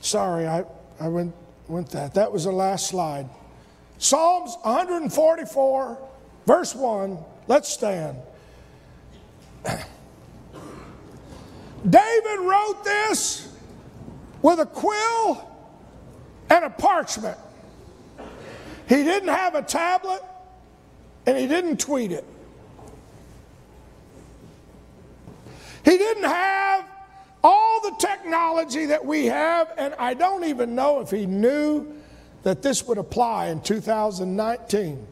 Sorry, 0.00 0.46
I, 0.46 0.64
I 1.00 1.08
went 1.08 1.34
went 1.68 1.90
that. 1.90 2.14
That 2.14 2.32
was 2.32 2.44
the 2.44 2.52
last 2.52 2.88
slide. 2.88 3.28
Psalms 3.98 4.56
144, 4.62 5.98
verse 6.46 6.74
1. 6.74 7.18
Let's 7.48 7.68
stand. 7.68 8.18
David 11.88 12.40
wrote 12.40 12.84
this 12.84 13.55
with 14.46 14.60
a 14.60 14.66
quill 14.66 15.44
and 16.50 16.64
a 16.64 16.70
parchment. 16.70 17.36
He 18.88 19.02
didn't 19.02 19.30
have 19.30 19.56
a 19.56 19.62
tablet 19.62 20.22
and 21.26 21.36
he 21.36 21.48
didn't 21.48 21.80
tweet 21.80 22.12
it. 22.12 22.24
He 25.84 25.98
didn't 25.98 26.30
have 26.30 26.88
all 27.42 27.80
the 27.82 27.96
technology 27.98 28.86
that 28.86 29.04
we 29.04 29.26
have, 29.26 29.72
and 29.78 29.94
I 29.98 30.14
don't 30.14 30.44
even 30.44 30.76
know 30.76 31.00
if 31.00 31.10
he 31.10 31.26
knew 31.26 31.92
that 32.44 32.62
this 32.62 32.86
would 32.86 32.98
apply 32.98 33.48
in 33.48 33.60
2019. 33.62 35.04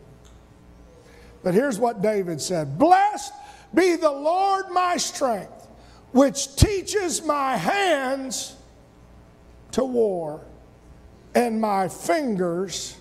But 1.43 1.55
here's 1.55 1.81
what 1.81 2.03
David 2.03 2.41
said 2.41 2.79
Blessed 2.79 3.33
be 3.75 3.97
the 3.97 4.13
Lord 4.13 4.67
my 4.71 4.97
strength, 4.97 5.67
which 6.13 6.55
teaches 6.55 7.21
my 7.25 7.57
hands 7.57 8.55
to 9.75 9.85
war 9.85 10.41
and 11.35 11.61
my 11.61 11.89
fingers 11.89 12.97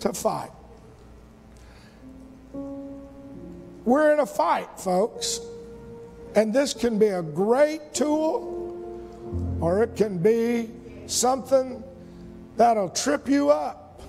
to 0.00 0.10
fight. 0.14 0.50
We're 3.84 4.14
in 4.14 4.20
a 4.20 4.26
fight, 4.26 4.80
folks. 4.80 5.40
And 6.34 6.54
this 6.54 6.72
can 6.72 6.98
be 6.98 7.08
a 7.08 7.20
great 7.20 7.92
tool, 7.92 9.02
or 9.60 9.82
it 9.82 9.96
can 9.96 10.16
be 10.16 10.70
something 11.06 11.84
that'll 12.56 12.88
trip 12.88 13.28
you 13.28 13.50
up. 13.50 14.00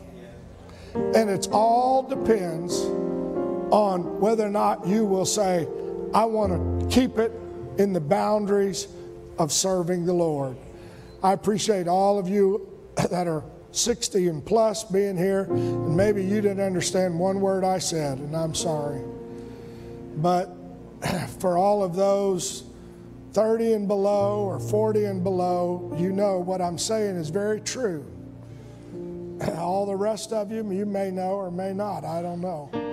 And 0.93 1.30
it 1.30 1.49
all 1.51 2.03
depends 2.03 2.80
on 3.72 4.22
whether 4.22 4.45
or 4.45 4.49
not 4.49 4.88
you 4.88 5.03
will 5.03 5.26
say, 5.26 5.67
I 6.13 6.24
want 6.24 6.82
to 6.82 6.88
keep 6.88 7.17
it 7.17 7.34
in 7.78 7.91
the 7.91 7.99
boundaries 7.99 8.88
of 9.38 9.51
serving 9.51 10.05
the 10.05 10.13
Lord. 10.13 10.55
I 11.22 11.34
appreciate 11.34 11.88
all 11.88 12.17
of 12.17 12.28
you 12.30 12.67
that 13.09 13.28
are 13.28 13.43
60 13.72 14.28
and 14.28 14.45
plus 14.45 14.84
being 14.84 15.17
here, 15.17 15.43
and 15.43 15.95
maybe 15.95 16.24
you 16.24 16.41
didn't 16.41 16.61
understand 16.61 17.20
one 17.20 17.39
word 17.39 17.63
I 17.63 17.78
said, 17.78 18.17
and 18.17 18.36
I'm 18.36 18.55
sorry. 18.55 19.01
But 20.17 20.49
for 21.39 21.57
all 21.57 21.84
of 21.84 21.95
those 21.95 22.63
30 23.34 23.74
and 23.74 23.88
below 23.88 24.41
or 24.41 24.59
40 24.59 25.05
and 25.05 25.24
below, 25.24 25.95
you 25.97 26.11
know 26.11 26.39
what 26.39 26.61
I'm 26.61 26.78
saying 26.78 27.15
is 27.15 27.30
very 27.30 27.61
true. 27.61 28.05
All 29.55 29.86
the 29.86 29.95
rest 29.95 30.34
of 30.34 30.51
you, 30.51 30.70
you 30.72 30.86
may 30.86 31.11
know 31.11 31.32
or 31.32 31.51
may 31.51 31.72
not, 31.72 32.03
I 32.03 32.22
don't 32.22 32.41
know. 32.41 32.89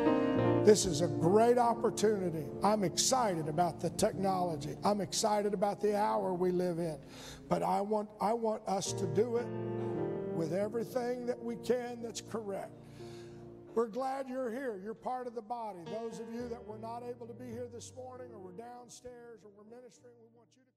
This 0.66 0.84
is 0.84 1.00
a 1.00 1.06
great 1.06 1.58
opportunity. 1.58 2.44
I'm 2.60 2.82
excited 2.82 3.46
about 3.48 3.80
the 3.80 3.90
technology. 3.90 4.74
I'm 4.82 5.00
excited 5.00 5.54
about 5.54 5.80
the 5.80 5.96
hour 5.96 6.34
we 6.34 6.50
live 6.50 6.80
in. 6.80 6.98
But 7.48 7.62
I 7.62 7.80
want, 7.80 8.08
I 8.20 8.32
want 8.32 8.66
us 8.66 8.92
to 8.94 9.06
do 9.06 9.36
it 9.36 9.46
with 10.34 10.52
everything 10.52 11.24
that 11.26 11.40
we 11.40 11.54
can 11.54 12.02
that's 12.02 12.20
correct. 12.20 12.72
We're 13.76 13.86
glad 13.86 14.28
you're 14.28 14.50
here. 14.50 14.80
You're 14.82 14.94
part 14.94 15.28
of 15.28 15.36
the 15.36 15.40
body. 15.40 15.78
Those 15.86 16.18
of 16.18 16.34
you 16.34 16.48
that 16.48 16.66
were 16.66 16.78
not 16.78 17.04
able 17.08 17.28
to 17.28 17.34
be 17.34 17.46
here 17.46 17.68
this 17.72 17.92
morning 17.94 18.26
or 18.34 18.40
were 18.40 18.50
downstairs 18.50 19.44
or 19.44 19.52
were 19.56 19.70
ministering, 19.70 20.14
we 20.20 20.26
want 20.34 20.48
you 20.56 20.62
to. 20.66 20.75